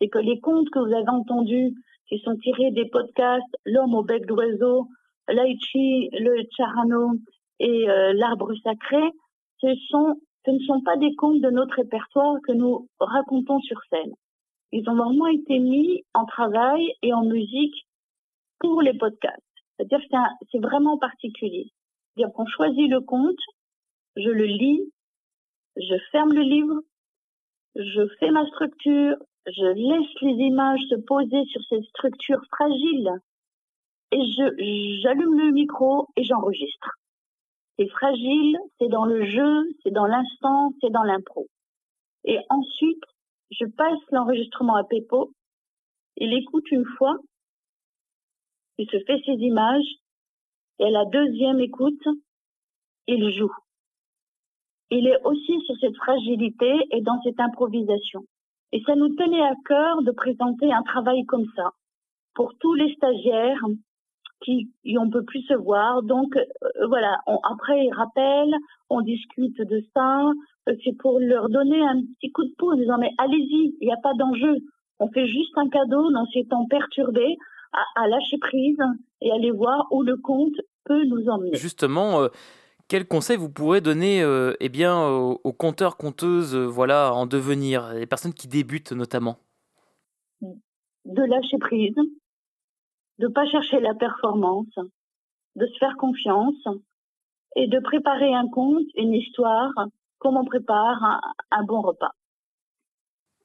[0.01, 1.72] C'est que les contes que vous avez entendus,
[2.09, 4.87] qui sont tirés des podcasts L'homme au bec d'oiseau,
[5.28, 7.12] Laichi, le Charano
[7.63, 9.03] et euh, l'arbre sacré,
[9.61, 13.81] ce, sont, ce ne sont pas des contes de notre répertoire que nous racontons sur
[13.89, 14.13] scène.
[14.73, 17.87] Ils ont vraiment été mis en travail et en musique
[18.59, 19.41] pour les podcasts.
[19.77, 20.17] C'est-à-dire que
[20.51, 21.71] c'est vraiment particulier.
[22.15, 23.39] C'est-à-dire qu'on choisit le conte,
[24.17, 24.83] je le lis,
[25.77, 26.81] je ferme le livre,
[27.77, 29.15] je fais ma structure,
[29.47, 33.11] je laisse les images se poser sur cette structure fragile
[34.11, 36.99] et je j'allume le micro et j'enregistre.
[37.79, 41.47] C'est fragile, c'est dans le jeu, c'est dans l'instant, c'est dans l'impro.
[42.25, 43.03] Et ensuite,
[43.51, 45.33] je passe l'enregistrement à Pepo.
[46.16, 47.16] Il écoute une fois,
[48.79, 49.87] il se fait ses images,
[50.79, 52.07] et à la deuxième écoute,
[53.07, 53.55] il joue.
[54.91, 58.25] Il est aussi sur cette fragilité et dans cette improvisation.
[58.73, 61.73] Et ça nous tenait à cœur de présenter un travail comme ça
[62.35, 63.64] pour tous les stagiaires,
[64.45, 64.68] qui
[64.99, 66.03] on peut plus se voir.
[66.03, 67.18] Donc euh, voilà,
[67.51, 68.55] après ils rappellent,
[68.90, 70.30] on discute de ça.
[70.68, 73.93] Euh, c'est pour leur donner un petit coup de pouce, disant mais allez-y, il n'y
[73.93, 74.59] a pas d'enjeu.
[74.99, 77.36] On fait juste un cadeau dans ces temps perturbés
[77.97, 78.78] à, lâcher prise
[79.22, 81.57] et aller voir où le compte peut nous emmener.
[81.57, 82.22] Justement.
[82.22, 82.28] Euh,
[82.88, 84.22] quel conseil vous pourrez donner
[84.61, 89.38] eh bien, aux, aux compteurs, compteuses voilà, en devenir, les personnes qui débutent notamment?
[90.43, 91.95] De lâcher prise,
[93.19, 94.75] de pas chercher la performance,
[95.57, 96.67] de se faire confiance
[97.57, 99.73] et de préparer un conte, une histoire,
[100.19, 102.13] comme on prépare un bon repas.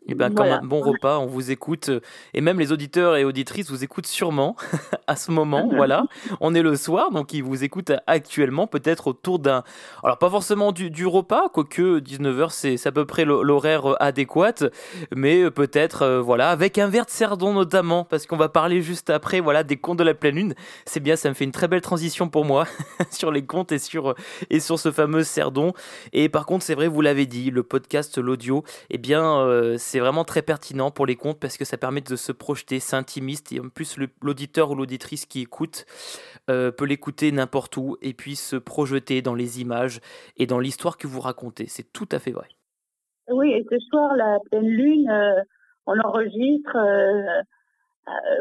[0.08, 1.90] Et eh ben, comme un bon repas, on vous écoute.
[1.90, 2.00] Euh,
[2.34, 4.56] et même les auditeurs et auditrices vous écoutent sûrement
[5.08, 5.68] à ce moment.
[5.76, 6.06] voilà.
[6.40, 9.66] On est le soir, donc ils vous écoutent actuellement, peut-être autour d'un.
[10.06, 14.70] Alors, pas forcément du, du repas, quoique 19h, c'est à peu près l'horaire euh, adéquat.
[15.14, 19.10] Mais euh, peut-être, voilà, avec un verre de cerdon notamment, parce qu'on va parler juste
[19.10, 20.54] après, voilà, des contes de la pleine lune.
[20.86, 22.66] C'est bien, ça me fait une très belle transition pour moi
[23.12, 24.16] sur les contes et sur,
[24.50, 25.74] et sur ce fameux cerdon.
[26.14, 29.46] Et par contre, c'est vrai, vous l'avez dit, le podcast, l'audio, eh bien,
[29.78, 32.80] c'est c'est vraiment très pertinent pour les comptes parce que ça permet de se projeter,
[32.80, 35.86] c'est intimiste et en plus l'auditeur ou l'auditrice qui écoute
[36.52, 40.00] euh, peut l'écouter n'importe où et puis se projeter dans les images
[40.38, 41.66] et dans l'histoire que vous racontez.
[41.68, 42.48] C'est tout à fait vrai.
[43.32, 45.42] Oui, et ce soir, la pleine lune, euh,
[45.88, 46.76] on enregistre.
[46.76, 47.42] Euh,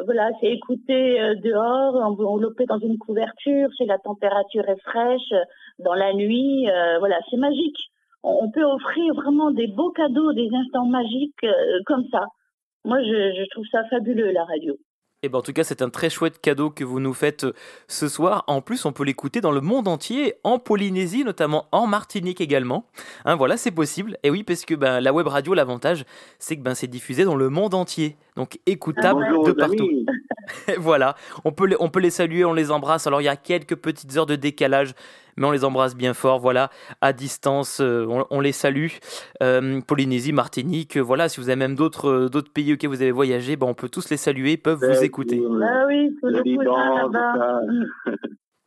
[0.04, 5.32] voilà, c'est écouté dehors, enveloppé dans une couverture, c'est la température est fraîche,
[5.78, 6.68] dans la nuit,
[7.00, 7.90] voilà, c'est magique
[8.22, 12.24] on peut offrir vraiment des beaux cadeaux, des instants magiques euh, comme ça.
[12.84, 14.74] Moi, je, trouve ça fabuleux, la radio.
[15.22, 17.44] Et eh ben en tout cas, c'est un très chouette cadeau que vous nous faites
[17.44, 17.52] euh,
[17.88, 18.44] ce soir.
[18.48, 22.86] En plus, on peut l'écouter dans le monde entier, en Polynésie, notamment en Martinique également.
[23.24, 24.18] Hein, voilà, c'est possible.
[24.22, 26.04] Et oui, parce que ben, la web radio, l'avantage,
[26.38, 28.16] c'est que ben, c'est diffusé dans le monde entier.
[28.36, 29.88] Donc écoutable de partout.
[30.78, 33.06] voilà, on peut, les, on peut les saluer, on les embrasse.
[33.06, 34.94] Alors il y a quelques petites heures de décalage
[35.36, 36.70] mais on les embrasse bien fort, voilà,
[37.00, 38.88] à distance, euh, on, les salue.
[39.42, 43.10] Euh, Polynésie, Martinique, euh, voilà, si vous avez même d'autres d'autres pays auxquels vous avez
[43.10, 45.42] voyagé, ben, on peut tous les saluer, ils peuvent vous écouter.
[45.62, 46.42] Ah oui, le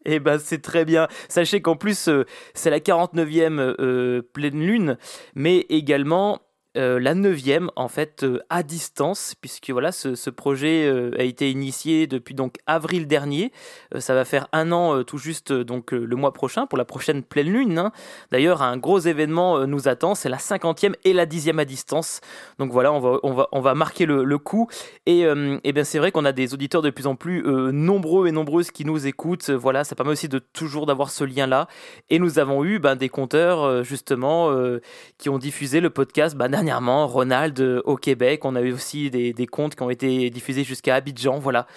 [0.06, 1.08] Eh ben c'est très bien.
[1.28, 2.10] Sachez qu'en plus
[2.54, 4.98] c'est la 49e pleine lune,
[5.36, 6.40] mais également
[6.78, 11.50] euh, la neuvième en fait euh, à distance puisque voilà ce, projet euh, a été
[11.50, 13.52] initié depuis donc avril dernier.
[13.98, 17.52] Ça va faire un an tout juste donc le mois prochain pour la prochaine pleine
[17.52, 17.92] lune hein.
[18.32, 22.22] d'ailleurs un gros événement nous attend c'est la cinquantième et la dixième à distance.
[22.60, 24.68] Donc voilà on va on va on va marquer le, coup.
[25.08, 28.32] Et, et bien c'est vrai qu'on a des auditeurs de plus en plus nombreux et
[28.32, 29.50] nombreuses qui nous écoutent.
[29.50, 31.68] Voilà ça permet aussi de toujours d'avoir ce lien là
[32.12, 34.56] et nous avons eu ben, des compteurs justement
[35.18, 38.46] qui ont diffusé le podcast ben, Ronald euh, au Québec.
[38.46, 41.40] On a eu aussi des, des contes qui ont été diffusés jusqu'à Abidjan.
[41.40, 41.68] Voilà.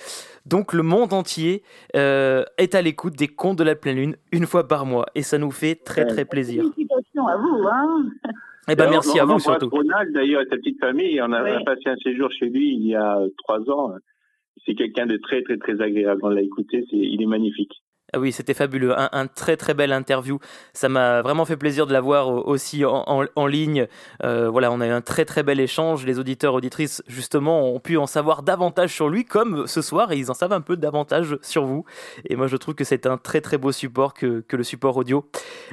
[0.46, 1.62] Donc le monde entier
[1.96, 5.06] euh, est à l'écoute des contes de la pleine lune une fois par mois.
[5.14, 6.64] Et ça nous fait très très plaisir.
[6.74, 7.68] Félicitations à vous.
[7.70, 8.06] Hein
[8.68, 9.68] eh ben, merci à vous surtout.
[9.68, 12.96] Ronald, d'ailleurs, et sa petite famille, on a, passé un séjour chez lui il y
[12.96, 13.94] a trois ans.
[14.66, 16.20] C'est quelqu'un de très très très agréable.
[16.22, 17.82] On l'a écouté, il est magnifique.
[18.14, 18.94] Ah oui, c'était fabuleux.
[18.98, 20.38] Un, très très belle interview.
[20.74, 23.86] Ça m'a vraiment fait plaisir de la voir aussi en, ligne.
[24.22, 26.04] Euh, voilà, on a eu un très très bel échange.
[26.04, 30.18] Les auditeurs, auditrices, justement, ont pu en savoir davantage sur lui, comme ce soir, et
[30.18, 31.86] ils en savent un peu davantage sur vous.
[32.28, 35.26] Et moi, je trouve que c'est un très très beau support que, le support audio.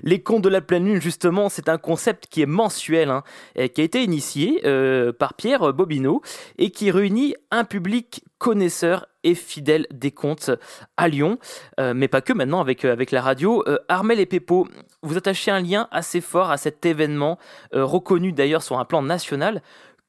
[0.04, 3.24] Les contes de la pleine lune, justement, c'est un concept qui est mensuel, hein,
[3.58, 6.22] et qui a été initié euh, par Pierre Bobineau
[6.58, 10.50] et qui réunit un public connaisseur et fidèle des contes
[10.98, 11.38] à Lyon,
[11.80, 13.64] euh, mais pas que maintenant avec, euh, avec la radio.
[13.68, 14.66] Euh, Armel et Pepo,
[15.04, 17.38] vous attachez un lien assez fort à cet événement,
[17.72, 19.62] reconnu d'ailleurs sur un plan national.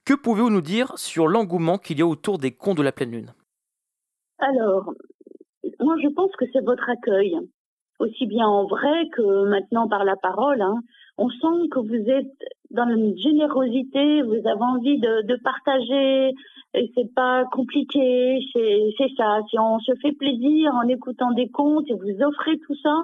[0.06, 3.10] Que pouvez-vous nous dire sur l'engouement qu'il y a autour des contes de la pleine
[3.10, 3.32] lune?
[4.38, 4.92] Alors,
[5.80, 7.36] moi je pense que c'est votre accueil,
[7.98, 10.62] aussi bien en vrai que maintenant par la parole.
[10.62, 10.76] Hein.
[11.18, 12.32] On sent que vous êtes
[12.70, 16.34] dans une générosité, vous avez envie de, partager,
[16.74, 19.40] et c'est pas compliqué, c'est ça.
[19.50, 23.02] Si on se fait plaisir en écoutant des contes et vous offrez tout ça,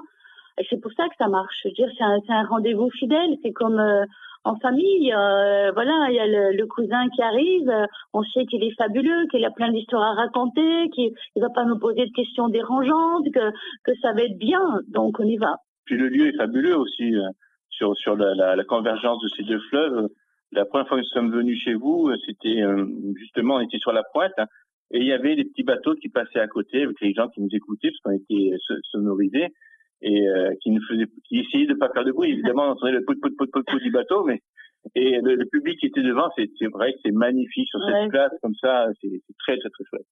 [0.69, 1.55] c'est pour ça que ça marche.
[1.63, 3.37] Je veux dire, c'est un, rendez-vous fidèle.
[3.43, 4.05] C'est comme euh,
[4.43, 5.13] en famille.
[5.13, 7.71] Euh, voilà, il y a le, cousin qui arrive.
[8.13, 11.65] on sait qu'il est fabuleux, qu'il a plein d'histoires à raconter, qu'il ne va pas
[11.65, 13.51] nous poser de questions dérangeantes, que,
[13.83, 14.79] que ça va être bien.
[14.87, 15.57] Donc on y va.
[15.85, 17.29] Puis le lieu est fabuleux aussi euh,
[17.77, 20.07] sur sur la, la, la convergence de ces deux fleuves.
[20.51, 22.85] La première fois que nous sommes venus chez vous, c'était euh,
[23.17, 24.47] justement, on était sur la pointe, hein,
[24.91, 27.41] et il y avait des petits bateaux qui passaient à côté avec les gens qui
[27.41, 28.55] nous écoutaient parce qu'on était
[28.91, 29.47] sonorisés
[30.01, 32.31] et euh, qui nous faisaient, qui essayaient de pas faire de bruit.
[32.31, 34.41] Évidemment, on entendait le pout pout pout pout pout du bateau, mais
[34.95, 38.55] et le, public qui était devant, c'est vrai que c'est magnifique sur cette place comme
[38.55, 39.09] ça, c'est
[39.39, 40.05] très très très chouette.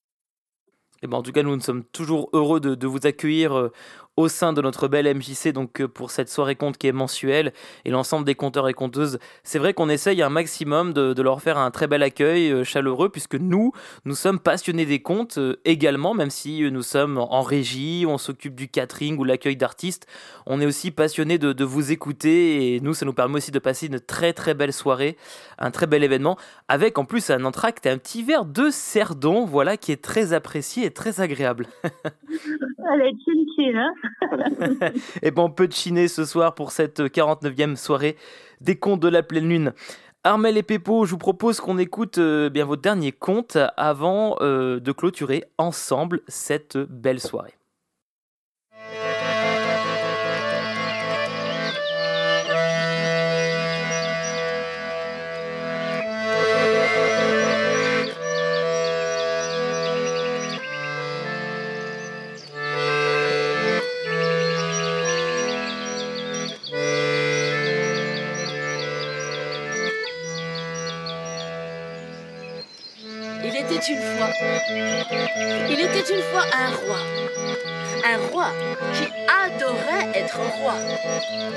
[1.05, 3.71] Et ben en tout cas, nous, nous sommes toujours heureux de, vous accueillir euh,
[4.17, 7.53] au sein de notre belle MJC donc euh, pour cette soirée compte qui est mensuelle
[7.83, 9.19] et l'ensemble des compteurs et compteuses.
[9.43, 13.09] C'est vrai qu'on essaye un maximum de, leur faire un très bel accueil euh, chaleureux
[13.09, 13.71] puisque nous,
[14.05, 18.67] nous sommes passionnés des comptes également, même si nous sommes en régie, on s'occupe du
[18.67, 20.07] catering ou l'accueil d'artistes.
[20.47, 23.87] On est aussi passionnés de, vous écouter et nous, ça nous permet aussi de passer
[23.87, 25.17] une très très belle soirée,
[25.59, 26.37] un très bel événement
[26.67, 30.33] avec en plus un entracte et un petit verre de cerdon, voilà, qui est très
[30.33, 31.67] apprécié et très agréable.
[31.83, 33.93] Elle est hein
[35.21, 38.15] et bon, on peut chiner ce soir pour cette 49e soirée
[38.61, 39.73] des contes de la pleine lune.
[40.23, 44.79] Armel et Pepo, je vous propose qu'on écoute euh, bien vos derniers contes avant euh,
[44.79, 47.53] de clôturer ensemble cette belle soirée.
[73.57, 73.85] Il était
[76.13, 76.99] une fois un roi.
[78.03, 78.51] Un roi
[78.93, 79.07] qui
[79.45, 80.73] adorait être roi.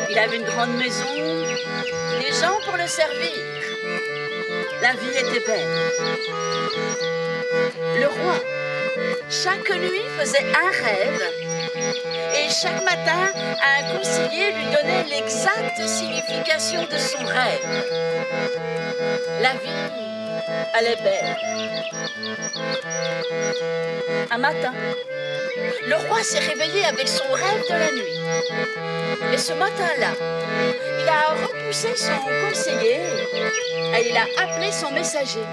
[0.08, 1.04] Il avait une grande maison,
[2.20, 3.32] des gens pour le servir.
[4.80, 5.66] La vie était belle.
[7.96, 8.36] Le roi,
[9.28, 11.22] chaque nuit, faisait un rêve.
[12.36, 17.84] Et chaque matin, un conseiller lui donnait l'exacte signification de son rêve.
[19.40, 20.07] La vie
[20.78, 21.36] elle est belle.
[24.30, 24.72] Un matin,
[25.86, 28.20] le roi s'est réveillé avec son rêve de la nuit.
[29.32, 30.12] Et ce matin-là,
[31.02, 33.00] il a repoussé son conseiller
[33.96, 35.44] et il a appelé son messager.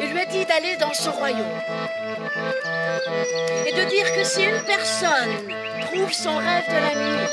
[0.00, 1.60] Il lui a dit d'aller dans son royaume
[3.66, 5.52] et de dire que si une personne
[5.86, 7.28] trouve son rêve de la nuit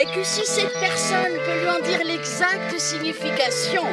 [0.00, 3.84] et que si cette personne peut lui en dire l'exacte signification,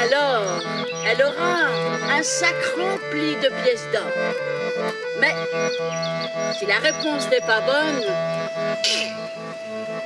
[0.00, 0.62] alors
[1.06, 4.12] elle aura un sac rempli de pièces d'or.
[5.20, 5.34] Mais
[6.58, 8.04] si la réponse n'est pas bonne,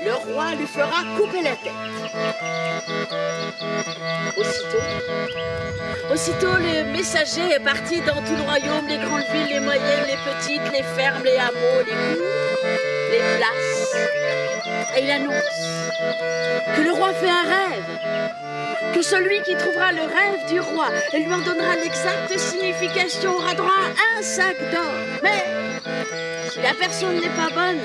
[0.04, 1.72] le roi lui fera couper la tête.
[4.36, 10.06] Aussitôt, aussitôt le messager est parti dans tout le royaume, les grandes villes, les moyennes,
[10.06, 12.68] les petites, les fermes, les hameaux, les cours,
[13.10, 13.96] les places.
[14.96, 15.34] Et il annonce
[16.76, 17.88] que le roi fait un rêve
[18.94, 23.54] que celui qui trouvera le rêve du roi et lui en donnera l'exacte signification aura
[23.54, 24.90] droit à un sac d'or.
[25.22, 25.44] Mais
[26.50, 27.80] si la personne n'est pas bonne,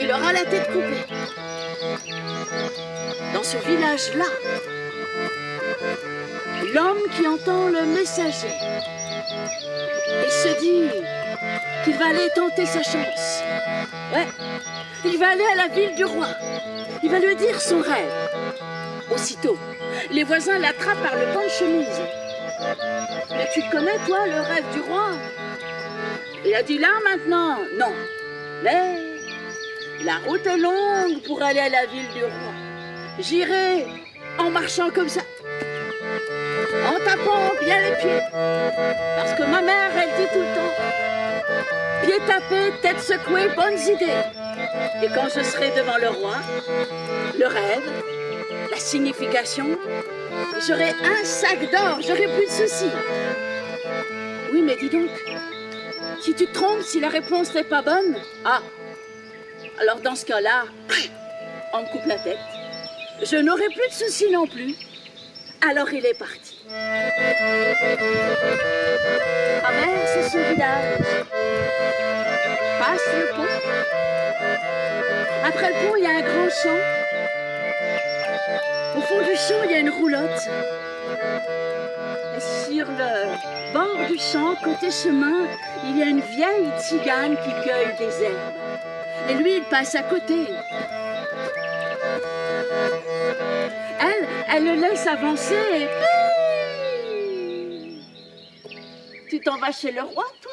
[0.00, 1.04] il aura la tête coupée.
[3.34, 4.24] Dans ce village-là,
[6.74, 8.54] l'homme qui entend le messager
[10.24, 10.90] et se dit
[11.84, 13.42] qu'il va aller tenter sa chance.
[14.14, 14.26] Ouais,
[15.04, 16.28] il va aller à la ville du roi.
[17.02, 18.12] Il va lui dire son rêve.
[19.10, 19.58] Aussitôt,
[20.10, 22.00] les voisins l'attrapent par le pan de chemise.
[23.30, 25.10] Mais tu connais, toi, le rêve du roi?
[26.44, 27.92] Il a dit là maintenant, non.
[28.62, 29.15] Mais
[30.04, 32.52] la route est longue pour aller à la ville du roi.
[33.18, 33.86] J'irai
[34.38, 35.22] en marchant comme ça,
[36.86, 38.20] en tapant bien les pieds.
[39.16, 40.74] Parce que ma mère, elle dit tout le temps,
[42.04, 44.22] pied tapé, tête secouée, bonnes idées.
[45.02, 46.36] Et quand je serai devant le roi,
[47.38, 47.90] le rêve,
[48.70, 49.78] la signification,
[50.66, 52.92] j'aurai un sac d'or, j'aurai plus de soucis.
[54.52, 55.10] Oui, mais dis donc,
[56.20, 58.60] si tu te trompes, si la réponse n'est pas bonne, ah,
[59.80, 60.64] alors dans ce cas-là,
[61.72, 62.38] on me coupe la tête.
[63.22, 64.74] Je n'aurai plus de soucis non plus.
[65.68, 66.58] Alors il est parti.
[69.62, 71.24] Traverse son village.
[72.78, 73.46] Passe le pont.
[75.44, 76.78] Après le pont, il y a un grand champ.
[78.96, 80.48] Au fond du champ, il y a une roulotte.
[82.38, 85.46] Sur le bord du champ, côté chemin,
[85.84, 88.95] il y a une vieille tzigane qui cueille des herbes.
[89.28, 90.46] Et lui, il passe à côté.
[94.00, 95.88] Elle, elle le laisse avancer.
[99.28, 100.52] Tu t'en vas chez le roi, toi?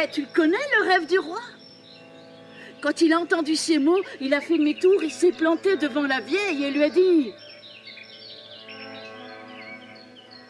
[0.00, 1.40] Eh, tu le connais, le rêve du roi?
[2.80, 6.20] Quand il a entendu ces mots, il a fait demi-tour, il s'est planté devant la
[6.20, 7.32] vieille et lui a dit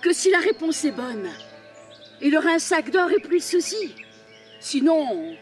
[0.01, 1.31] que si la réponse est bonne,
[2.21, 3.95] il aura un sac d'or et plus de soucis.
[4.61, 5.37] Sinon...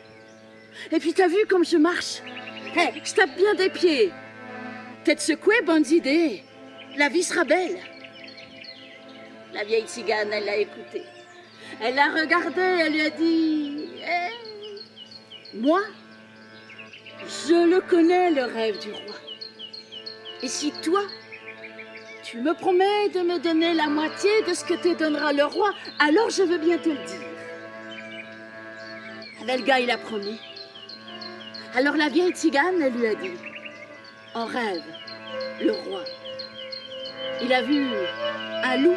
[0.93, 2.23] Et puis t'as vu comme je marche?
[2.77, 4.13] Eh, je tape bien des pieds.
[5.05, 6.43] Tête secouée, bonnes idées.
[6.97, 7.79] La vie sera belle.
[9.53, 11.03] La vieille cigane, elle l'a écouté.
[11.83, 15.81] Elle l'a regardé, elle lui a dit Eh, Moi,
[17.49, 19.17] je le connais, le rêve du roi.
[20.43, 21.03] Et si toi,
[22.23, 25.73] tu me promets de me donner la moitié de ce que te donnera le roi,
[25.99, 27.27] alors je veux bien te le dire.
[29.43, 30.39] Le gars, il a promis.
[31.75, 33.31] Alors la vieille tzigane, elle lui a dit
[34.35, 34.83] En rêve,
[35.61, 36.03] le roi,
[37.43, 37.87] il a vu
[38.65, 38.97] un loup.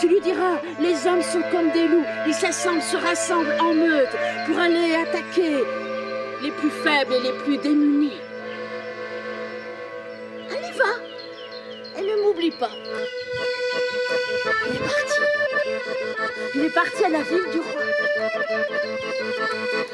[0.00, 4.16] Tu lui diras Les hommes sont comme des loups, ils s'assemblent, se rassemblent en meute
[4.46, 5.62] pour aller attaquer
[6.42, 8.18] les plus faibles et les plus démunis.
[10.50, 12.70] Allez, va Et ne m'oublie pas.
[16.54, 17.04] Il est parti.
[17.04, 17.80] À la ville du roi.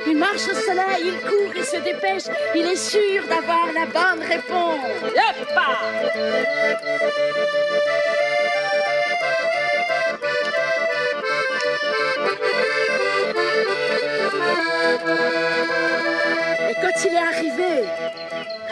[0.07, 2.25] Il marche au soleil, il court, il se dépêche.
[2.55, 4.81] Il est sûr d'avoir la bonne réponse.
[5.15, 5.67] Yoppa
[16.69, 17.85] Et quand il est arrivé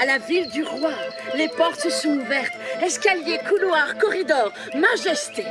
[0.00, 0.90] à la ville du roi,
[1.34, 2.52] les portes se sont ouvertes.
[2.82, 5.44] Escalier, couloir, corridor, majesté.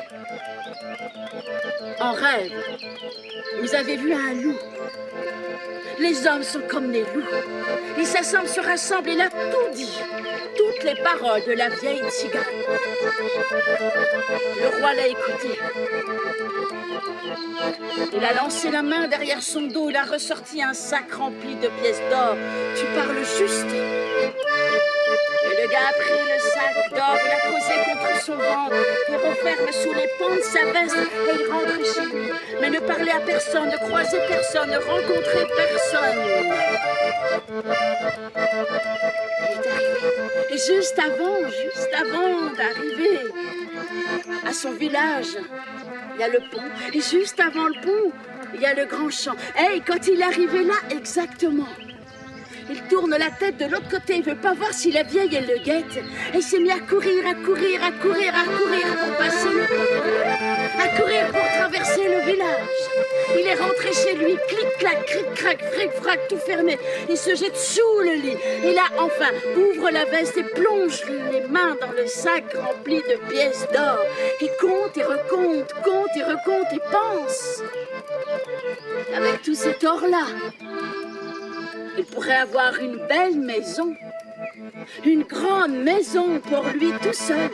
[2.04, 2.52] En rêve,
[3.62, 4.58] vous avez vu un loup.
[6.00, 7.24] Les hommes sont comme des loups.
[7.98, 9.98] Ils s'assemblent, se rassemblent, il a tout dit.
[10.58, 12.44] Toutes les paroles de la vieille cigane.
[14.60, 15.58] Le roi l'a écouté.
[18.12, 21.70] Il a lancé la main derrière son dos, il a ressorti un sac rempli de
[21.82, 22.36] pièces d'or.
[22.76, 23.74] Tu parles juste.
[25.54, 28.76] Et le gars a pris le sac d'or, il a posé contre son ventre,
[29.08, 32.32] il referme sous les pans de sa veste et il rentre chez lui.
[32.60, 36.20] Mais ne parler à personne, ne croiser personne, ne rencontrer personne.
[40.50, 43.20] Et juste avant, juste avant d'arriver
[44.48, 45.38] à son village,
[46.16, 46.64] il y a le pont.
[46.94, 48.12] Et juste avant le pont,
[48.56, 49.36] il y a le grand champ.
[49.56, 51.68] Hey, quand il est arrivé là, exactement.
[52.70, 55.48] Il tourne la tête de l'autre côté, il veut pas voir si la vieille elle
[55.48, 55.98] le guette.
[56.34, 59.64] Et il s'est mis à courir, à courir, à courir, à courir pour passer le.
[60.82, 62.84] À courir pour traverser le village.
[63.38, 66.78] Il est rentré chez lui, clic-clac, cric-crac, fric-frac, tout fermé.
[67.10, 68.38] Il se jette sous le lit.
[68.64, 73.30] Et là, enfin, ouvre la veste et plonge les mains dans le sac rempli de
[73.30, 74.00] pièces d'or.
[74.42, 77.62] Et compte et recompte, compte et recompte et pense.
[79.16, 80.26] Avec tout cet or-là,
[81.98, 83.96] il pourrait avoir une belle maison.
[85.06, 87.50] Une grande maison pour lui tout seul.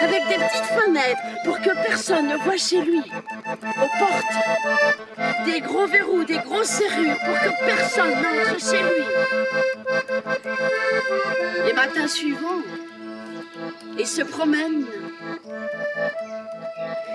[0.00, 3.00] Avec des petites fenêtres pour que personne ne voit chez lui.
[3.00, 5.44] Aux portes.
[5.44, 9.04] Des gros verrous, des grosses serrures pour que personne n'entre chez lui.
[11.66, 12.62] Les matins suivants,
[13.98, 14.86] il se promène.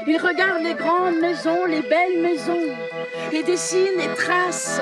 [0.07, 2.67] Il regarde les grandes maisons, les belles maisons,
[3.31, 4.79] et dessine et trace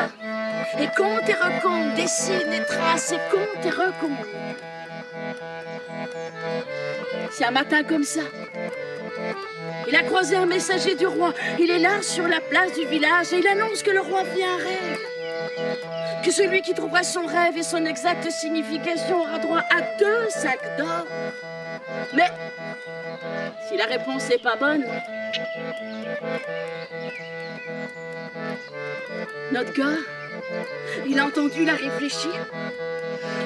[0.79, 4.27] et compte et recompte, dessine et trace et compte et recompte.
[7.31, 8.21] C'est un matin comme ça.
[9.87, 11.33] Il a croisé un messager du roi.
[11.59, 14.43] Il est là sur la place du village et il annonce que le roi vit
[14.43, 14.99] un rêve.
[16.23, 20.77] Que celui qui trouvera son rêve et son exacte signification aura droit à deux sacs
[20.77, 21.05] d'or.
[22.13, 22.29] Mais
[23.67, 24.85] si la réponse n'est pas bonne,
[29.51, 29.97] notre gars,
[31.07, 32.33] il a entendu la réfléchir.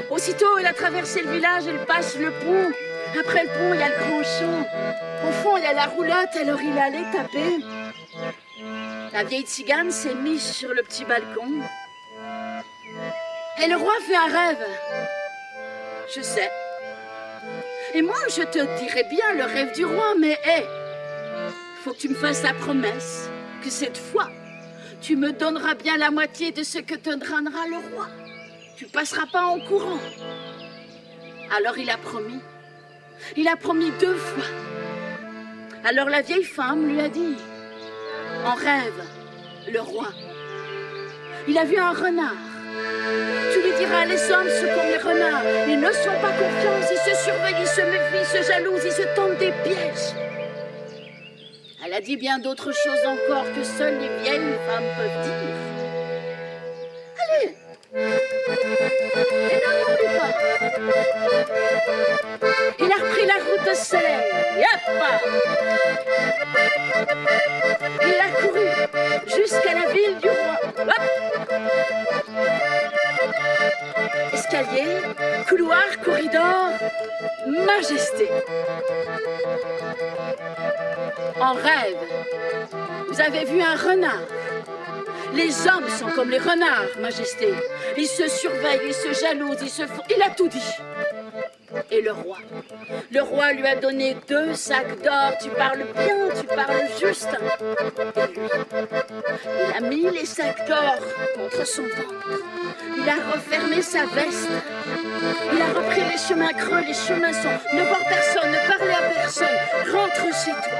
[0.09, 2.71] Aussitôt, il a traversé le village, il passe le pont.
[3.19, 4.67] Après le pont, il y a le grand champ.
[5.27, 7.63] Au fond, il y a la roulotte, alors il allait taper.
[9.13, 11.61] La vieille tzigane s'est mise sur le petit balcon.
[13.63, 14.65] Et le roi fait un rêve.
[16.15, 16.49] Je sais.
[17.93, 20.63] Et moi, je te dirais bien le rêve du roi, mais hé,
[21.83, 23.29] faut que tu me fasses la promesse
[23.63, 24.29] que cette fois,
[25.01, 28.07] tu me donneras bien la moitié de ce que te donnera le roi.
[28.75, 29.99] Tu passeras pas en courant.
[31.55, 32.39] Alors il a promis.
[33.35, 34.43] Il a promis deux fois.
[35.83, 37.35] Alors la vieille femme lui a dit,
[38.45, 39.03] en rêve,
[39.71, 40.07] le roi,
[41.47, 42.35] il a vu un renard.
[43.53, 45.43] Tu lui diras, les hommes sont comme les renards.
[45.67, 48.91] Ils ne sont pas confiants, ils se surveillent, ils se méfient, ils se jalousent, ils
[48.91, 50.13] se tentent des pièges.
[51.89, 55.55] Elle a dit bien d'autres choses encore que seules les vieilles femmes peuvent dire.
[57.23, 57.55] Allez
[62.77, 64.21] Il a repris la route de soleil.
[68.01, 68.67] Il a couru
[69.33, 70.57] jusqu'à la ville du roi.
[74.33, 75.01] Escalier,
[75.47, 76.69] couloir, corridor,
[77.47, 78.29] majesté.
[81.39, 81.97] En rêve,
[83.09, 84.27] vous avez vu un renard.
[85.33, 87.53] Les hommes sont comme les renards, Majesté.
[87.97, 90.01] Ils se surveillent, ils se jalousent, ils se font.
[90.15, 90.73] Il a tout dit.
[91.91, 92.37] Et le roi
[93.11, 95.33] Le roi lui a donné deux sacs d'or.
[95.41, 97.29] Tu parles bien, tu parles juste.
[98.15, 98.47] Et lui,
[99.69, 100.97] il a mis les sacs d'or
[101.35, 102.41] contre son ventre.
[102.97, 104.49] Il a refermé sa veste.
[105.53, 107.57] Il a repris les chemins creux, les chemins sont.
[107.73, 109.47] Ne voir personne, ne parler à personne.
[109.91, 110.79] Rentre chez toi.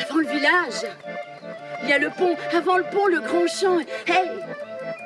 [0.00, 0.86] Avant le village,
[1.82, 2.36] il y a le pont.
[2.56, 3.78] Avant le pont, le grand champ.
[4.06, 4.30] Hey,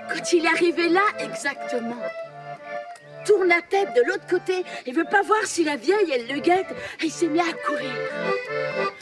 [0.09, 1.97] quand il est arrivé là, exactement,
[3.25, 6.41] tourne la tête de l'autre côté et veut pas voir si la vieille, elle le
[6.41, 6.67] guette.
[7.01, 7.93] Et il s'est mis à courir.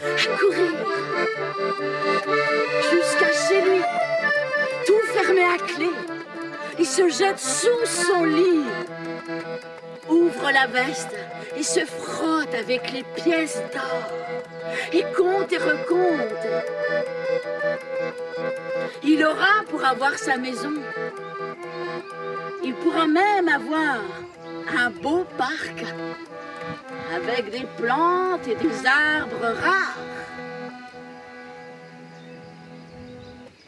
[0.02, 0.72] À courir.
[2.90, 3.80] Jusqu'à chez lui.
[4.86, 5.90] Tout fermé à clé.
[6.78, 8.64] Il se jette sous son lit.
[10.10, 11.16] Ouvre la veste
[11.56, 14.10] et se frotte avec les pièces d'or.
[14.92, 16.46] Et compte et recompte.
[19.02, 20.74] Il aura pour avoir sa maison.
[22.64, 24.00] Il pourra même avoir
[24.76, 25.84] un beau parc
[27.14, 29.98] avec des plantes et des arbres rares.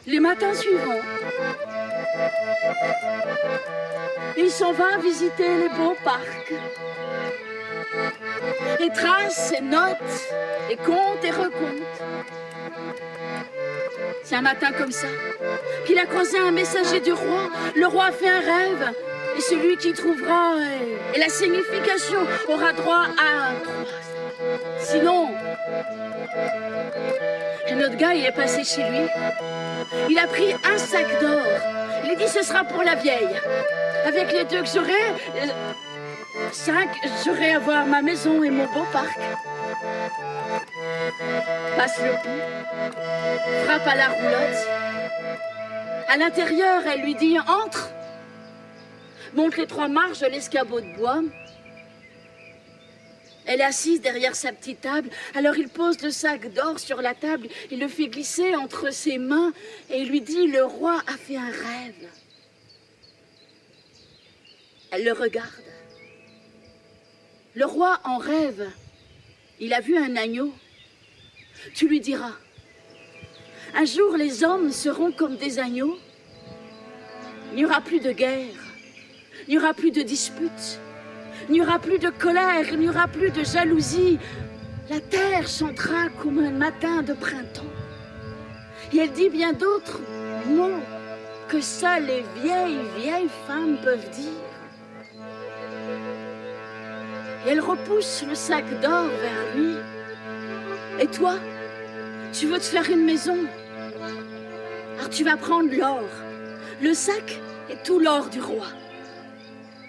[0.05, 1.01] Les matins suivants,
[4.37, 6.53] il s'en va visiter les beaux parcs.
[8.79, 9.97] Il trace ses notes,
[10.69, 12.03] et compte et recompte.
[14.23, 15.07] C'est un matin comme ça
[15.85, 17.49] qu'il a croisé un messager du roi.
[17.75, 18.91] Le roi a fait un rêve.
[19.35, 20.57] Et celui qui trouvera
[21.13, 23.55] et la signification aura droit à un.
[24.77, 25.29] Sinon,
[27.67, 29.07] et notre gars, il est passé chez lui.
[30.09, 31.82] Il a pris un sac d'or.
[32.13, 33.41] A dit ce sera pour la vieille.
[34.05, 34.91] Avec les deux que j'aurai,
[35.35, 35.47] euh,
[36.51, 36.89] cinq,
[37.25, 39.17] j'aurai avoir ma maison et mon beau parc.
[41.75, 44.67] Passe le pont, frappe à la roulotte.
[46.07, 47.89] À l'intérieur, elle lui dit Entre
[49.33, 51.21] Monte les trois marches de l'escabeau de bois.
[53.45, 57.13] Elle est assise derrière sa petite table, alors il pose le sac d'or sur la
[57.13, 59.51] table, il le fait glisser entre ses mains
[59.89, 62.09] et il lui dit Le roi a fait un rêve.
[64.91, 65.49] Elle le regarde.
[67.55, 68.69] Le roi en rêve.
[69.59, 70.53] Il a vu un agneau.
[71.73, 72.33] Tu lui diras
[73.75, 75.97] Un jour les hommes seront comme des agneaux.
[77.51, 78.55] Il n'y aura plus de guerre.
[79.47, 80.79] Il n'y aura plus de disputes.
[81.49, 82.65] Il n'y aura plus de colère.
[82.71, 84.19] Il n'y aura plus de jalousie.
[84.89, 87.63] La terre chantera comme un matin de printemps.
[88.91, 89.99] Et elle dit bien d'autres
[90.47, 90.81] mots
[91.47, 94.43] que seules les vieilles, vieilles femmes peuvent dire.
[97.45, 99.75] Et elle repousse le sac d'or vers lui.
[100.99, 101.35] Et toi,
[102.31, 103.37] tu veux te faire une maison?
[104.97, 106.03] Alors tu vas prendre l'or,
[106.81, 107.39] le sac
[107.69, 108.67] et tout l'or du roi.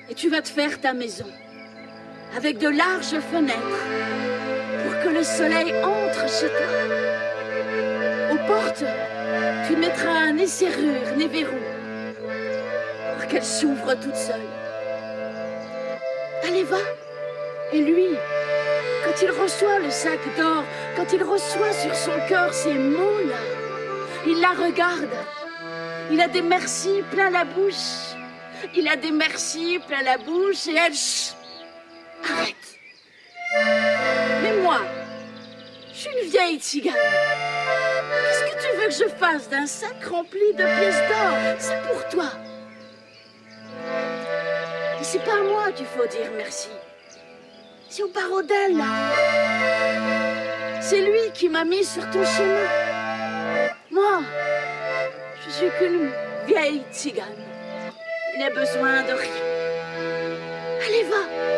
[0.09, 1.27] Et tu vas te faire ta maison
[2.36, 3.85] avec de larges fenêtres,
[4.82, 6.66] pour que le soleil entre chez toi.
[8.32, 8.85] Aux portes,
[9.66, 11.61] tu mettras ni serrure ni verrou,
[13.16, 14.51] pour qu'elles s'ouvrent toutes seules.
[16.47, 16.78] Allez, va.
[17.73, 18.09] Et lui,
[19.05, 20.65] quand il reçoit le sac d'or,
[20.97, 23.43] quand il reçoit sur son cœur ces mots-là,
[24.27, 25.09] il la regarde.
[26.11, 28.16] Il a des merci plein la bouche.
[28.74, 30.93] Il a des merci plein la bouche et elle...
[32.31, 32.57] Arrête.
[34.43, 34.81] Mais moi,
[35.93, 36.95] je suis une vieille tzigane.
[36.95, 41.37] Qu'est-ce que tu veux que je fasse d'un sac rempli de pièces d'or?
[41.59, 42.31] C'est pour toi.
[45.01, 46.69] Et c'est pas à moi qu'il faut dire merci.
[47.89, 48.85] C'est au d'elle, là.
[50.81, 52.67] C'est lui qui m'a mis sur ton chemin.
[53.91, 54.23] Moi,
[55.45, 56.11] je suis qu'une
[56.47, 57.25] vieille tzigane.
[58.37, 59.45] Il a besoin de rien.
[60.85, 61.54] Allez, va.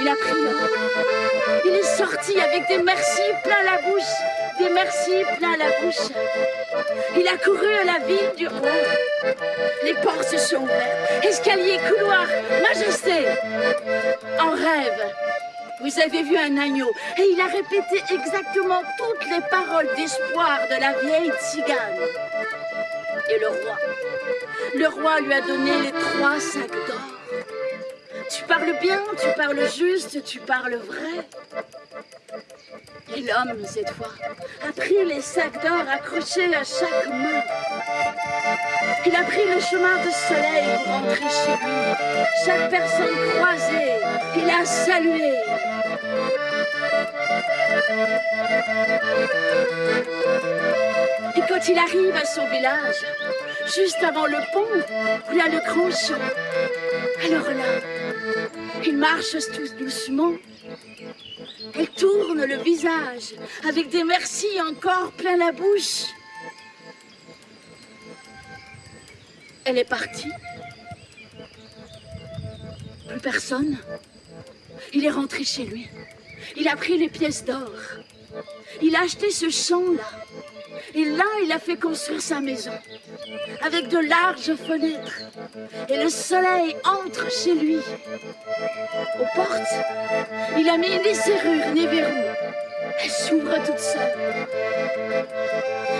[0.00, 0.32] Il a pris.
[1.64, 4.02] Il est sorti avec des merci plein la bouche.
[4.58, 6.12] Des merci plein la bouche.
[7.16, 8.70] Il a couru à la ville du roi.
[9.84, 11.24] Les portes se sont ouvertes.
[11.24, 12.26] Escalier, couloir,
[12.62, 13.26] majesté.
[14.40, 15.12] En rêve.
[15.80, 20.80] Vous avez vu un agneau et il a répété exactement toutes les paroles d'espoir de
[20.80, 21.98] la vieille tzigane.
[23.30, 23.76] Et le roi,
[24.74, 27.17] le roi lui a donné les trois sacs d'or.
[28.30, 31.26] Tu parles bien, tu parles juste, tu parles vrai.
[33.16, 34.12] Et l'homme, cette fois,
[34.68, 37.42] a pris les sacs d'or accrochés à chaque main.
[39.06, 41.72] Il a pris le chemin de soleil pour rentrer chez lui.
[42.44, 43.92] Chaque personne croisée,
[44.36, 45.34] il a salué.
[51.36, 52.96] Et quand il arrive à son village,
[53.74, 54.66] juste avant le pont,
[55.28, 56.20] où il y a le grand champ,
[57.24, 57.97] alors là,
[58.84, 60.32] il marche tout doucement.
[61.74, 63.34] Elle tourne le visage
[63.68, 66.06] avec des merci encore plein la bouche.
[69.64, 70.30] Elle est partie.
[73.08, 73.78] Plus personne.
[74.92, 75.88] Il est rentré chez lui.
[76.56, 77.72] Il a pris les pièces d'or.
[78.82, 80.04] Il a acheté ce champ-là.
[80.94, 82.72] Et là, il a fait construire sa maison.
[83.62, 85.20] Avec de larges fenêtres.
[85.88, 87.78] Et le soleil entre chez lui.
[89.20, 89.74] Aux portes,
[90.58, 92.22] il a mis ni serrure ni verrou.
[93.00, 94.46] Elle s'ouvre toute seule.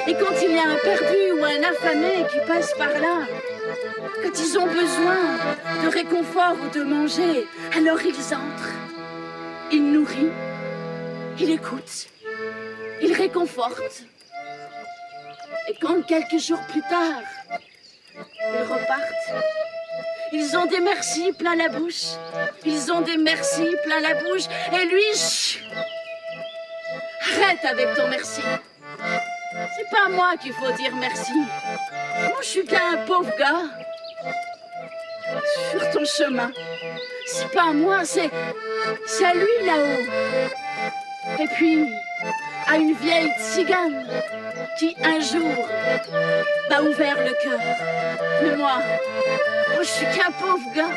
[0.06, 3.26] Et quand il y a un perdu ou un affamé qui passe par là,
[4.22, 5.18] quand ils ont besoin
[5.82, 7.46] de réconfort ou de manger,
[7.76, 8.74] alors ils entrent.
[9.70, 10.30] Il nourrit,
[11.38, 12.08] il écoute,
[13.02, 14.04] il réconforte.
[15.68, 17.22] Et quand quelques jours plus tard,
[18.16, 19.44] ils repartent,
[20.32, 22.04] ils ont des merci plein la bouche.
[22.64, 24.44] Ils ont des merci plein la bouche.
[24.72, 25.62] Et lui, chut,
[27.22, 28.42] arrête avec ton merci.
[29.76, 31.32] C'est pas à moi qu'il faut dire merci.
[31.32, 33.64] Moi, je suis qu'un pauvre gars
[35.70, 36.50] sur ton chemin.
[37.26, 38.30] C'est pas à moi, c'est
[39.06, 41.40] c'est à lui là-haut.
[41.40, 41.86] Et puis
[42.68, 44.06] à une vieille tzigane
[44.78, 45.68] qui un jour
[46.70, 47.60] m'a ouvert le cœur.
[48.42, 48.80] Mais moi,
[49.70, 50.96] moi, je suis qu'un pauvre gars.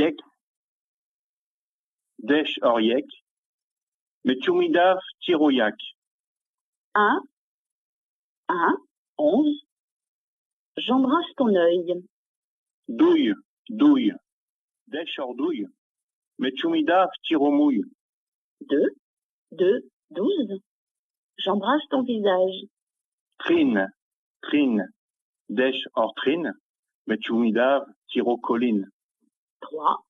[0.00, 0.16] Yek,
[2.20, 2.58] Desh
[4.24, 5.76] Metumidav Tiroyak,
[6.94, 7.20] Un,
[8.48, 8.76] un,
[9.18, 9.66] onze.
[10.78, 12.02] J'embrasse ton œil.
[12.88, 13.34] Douille,
[13.68, 14.14] Douille,
[14.86, 15.66] Desh Ordouille,
[16.38, 17.84] Metumidav Tiromouille,
[18.62, 18.94] Deux,
[19.52, 20.60] deux, douze.
[21.36, 22.68] J'embrasse ton visage.
[23.38, 23.86] Trine,
[24.40, 24.88] Trine,
[25.50, 26.54] Desh Ortrine,
[27.06, 28.88] Metumidav Tirocoline,
[29.60, 30.04] Trois,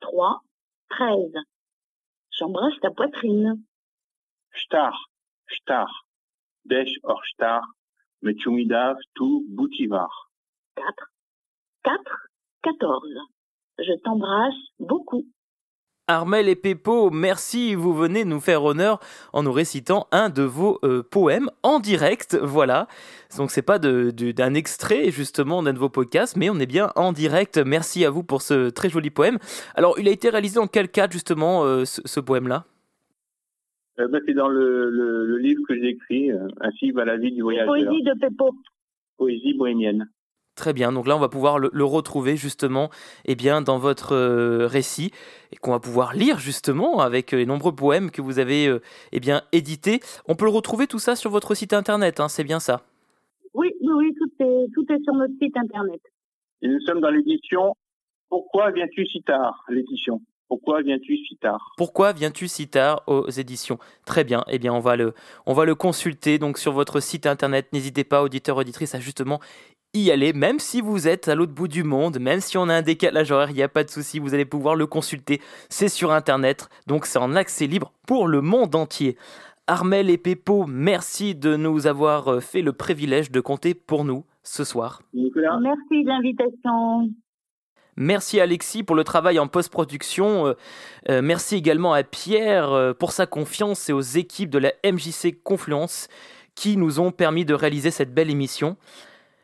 [0.00, 0.42] trois,
[0.88, 1.36] treize.
[2.30, 3.62] J'embrasse ta poitrine.
[4.52, 4.94] Shtar,
[5.46, 5.88] Shtar,
[6.64, 7.62] Desh Orshtar,
[8.22, 10.30] Metumidav Tu Boutivar,
[10.76, 11.10] Quatre,
[11.82, 12.28] quatre,
[12.62, 13.18] quatorze.
[13.78, 15.26] Je t'embrasse beaucoup.
[16.10, 18.98] Armel et Peppo, merci, vous venez nous faire honneur
[19.34, 22.88] en nous récitant un de vos euh, poèmes en direct, voilà.
[23.36, 26.66] Donc c'est pas de- de- d'un extrait justement d'un de vos podcasts, mais on est
[26.66, 27.58] bien en direct.
[27.58, 29.36] Merci à vous pour ce très joli poème.
[29.74, 32.64] Alors il a été réalisé en quel cadre justement euh, ce, ce poème-là?
[34.00, 37.18] Euh, bah, c'est dans le, le, le livre que j'ai écrit, euh, Ainsi va la
[37.18, 37.66] vie du voyageur.
[37.68, 38.54] Poésie de Peppo.
[39.18, 40.08] Poésie bohémienne.
[40.58, 42.90] Très bien, donc là on va pouvoir le, le retrouver justement
[43.26, 45.12] eh bien, dans votre euh, récit
[45.52, 48.82] et qu'on va pouvoir lire justement avec euh, les nombreux poèmes que vous avez euh,
[49.12, 50.00] eh bien, édités.
[50.26, 52.82] On peut le retrouver tout ça sur votre site internet, hein, c'est bien ça?
[53.54, 56.00] Oui, oui, oui, tout est, tout est sur notre site internet.
[56.62, 57.76] Et nous sommes dans l'édition
[58.28, 59.64] Pourquoi viens-tu si tard?
[59.68, 60.20] L'édition.
[60.48, 61.74] Pourquoi viens-tu si tard?
[61.76, 63.78] Pourquoi viens-tu si tard aux éditions?
[64.06, 65.12] Très bien, eh bien on va le,
[65.44, 67.68] on va le consulter donc sur votre site internet.
[67.74, 69.40] N'hésitez pas, auditeurs, auditrices, à justement
[69.94, 72.74] y aller, même si vous êtes à l'autre bout du monde, même si on a
[72.74, 75.40] un décalage horaire, il n'y a pas de souci, vous allez pouvoir le consulter.
[75.68, 79.16] C'est sur internet, donc c'est en accès libre pour le monde entier.
[79.66, 84.24] Armel et Peppo, merci de nous avoir euh, fait le privilège de compter pour nous
[84.42, 85.02] ce soir.
[85.12, 87.10] Nicolas Merci de l'invitation.
[87.96, 90.46] Merci Alexis pour le travail en post-production.
[90.46, 90.54] Euh,
[91.10, 96.08] euh, merci également à Pierre pour sa confiance et aux équipes de la MJC Confluence
[96.54, 98.76] qui nous ont permis de réaliser cette belle émission.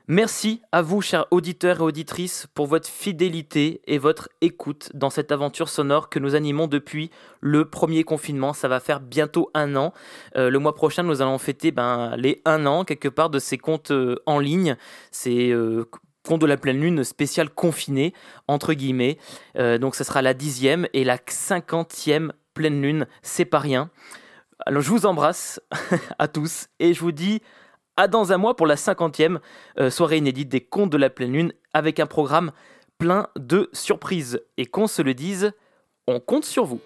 [0.07, 5.33] Merci à vous, chers auditeurs et auditrices, pour votre fidélité et votre écoute dans cette
[5.33, 7.11] aventure sonore que nous animons depuis
[7.41, 8.53] le premier confinement.
[8.53, 9.95] Ça va faire bientôt un an.
[10.37, 13.57] Euh, le mois prochain, nous allons fêter ben, les un an, quelque part, de ces
[13.57, 14.77] comptes euh, en ligne.
[15.11, 15.87] C'est euh,
[16.23, 18.13] compte de la pleine lune spécial confiné,
[18.47, 19.17] entre guillemets.
[19.57, 23.07] Euh, donc, ce sera la dixième et la cinquantième pleine lune.
[23.23, 23.91] C'est pas rien.
[24.67, 25.63] Alors, je vous embrasse
[26.19, 27.41] à tous et je vous dis
[27.97, 29.41] à dans un mois pour la cinquantième
[29.79, 32.53] euh, soirée inédite des contes de la pleine lune avec un programme
[32.99, 34.43] plein de surprises.
[34.57, 35.53] Et qu'on se le dise,
[36.07, 36.81] on compte sur vous.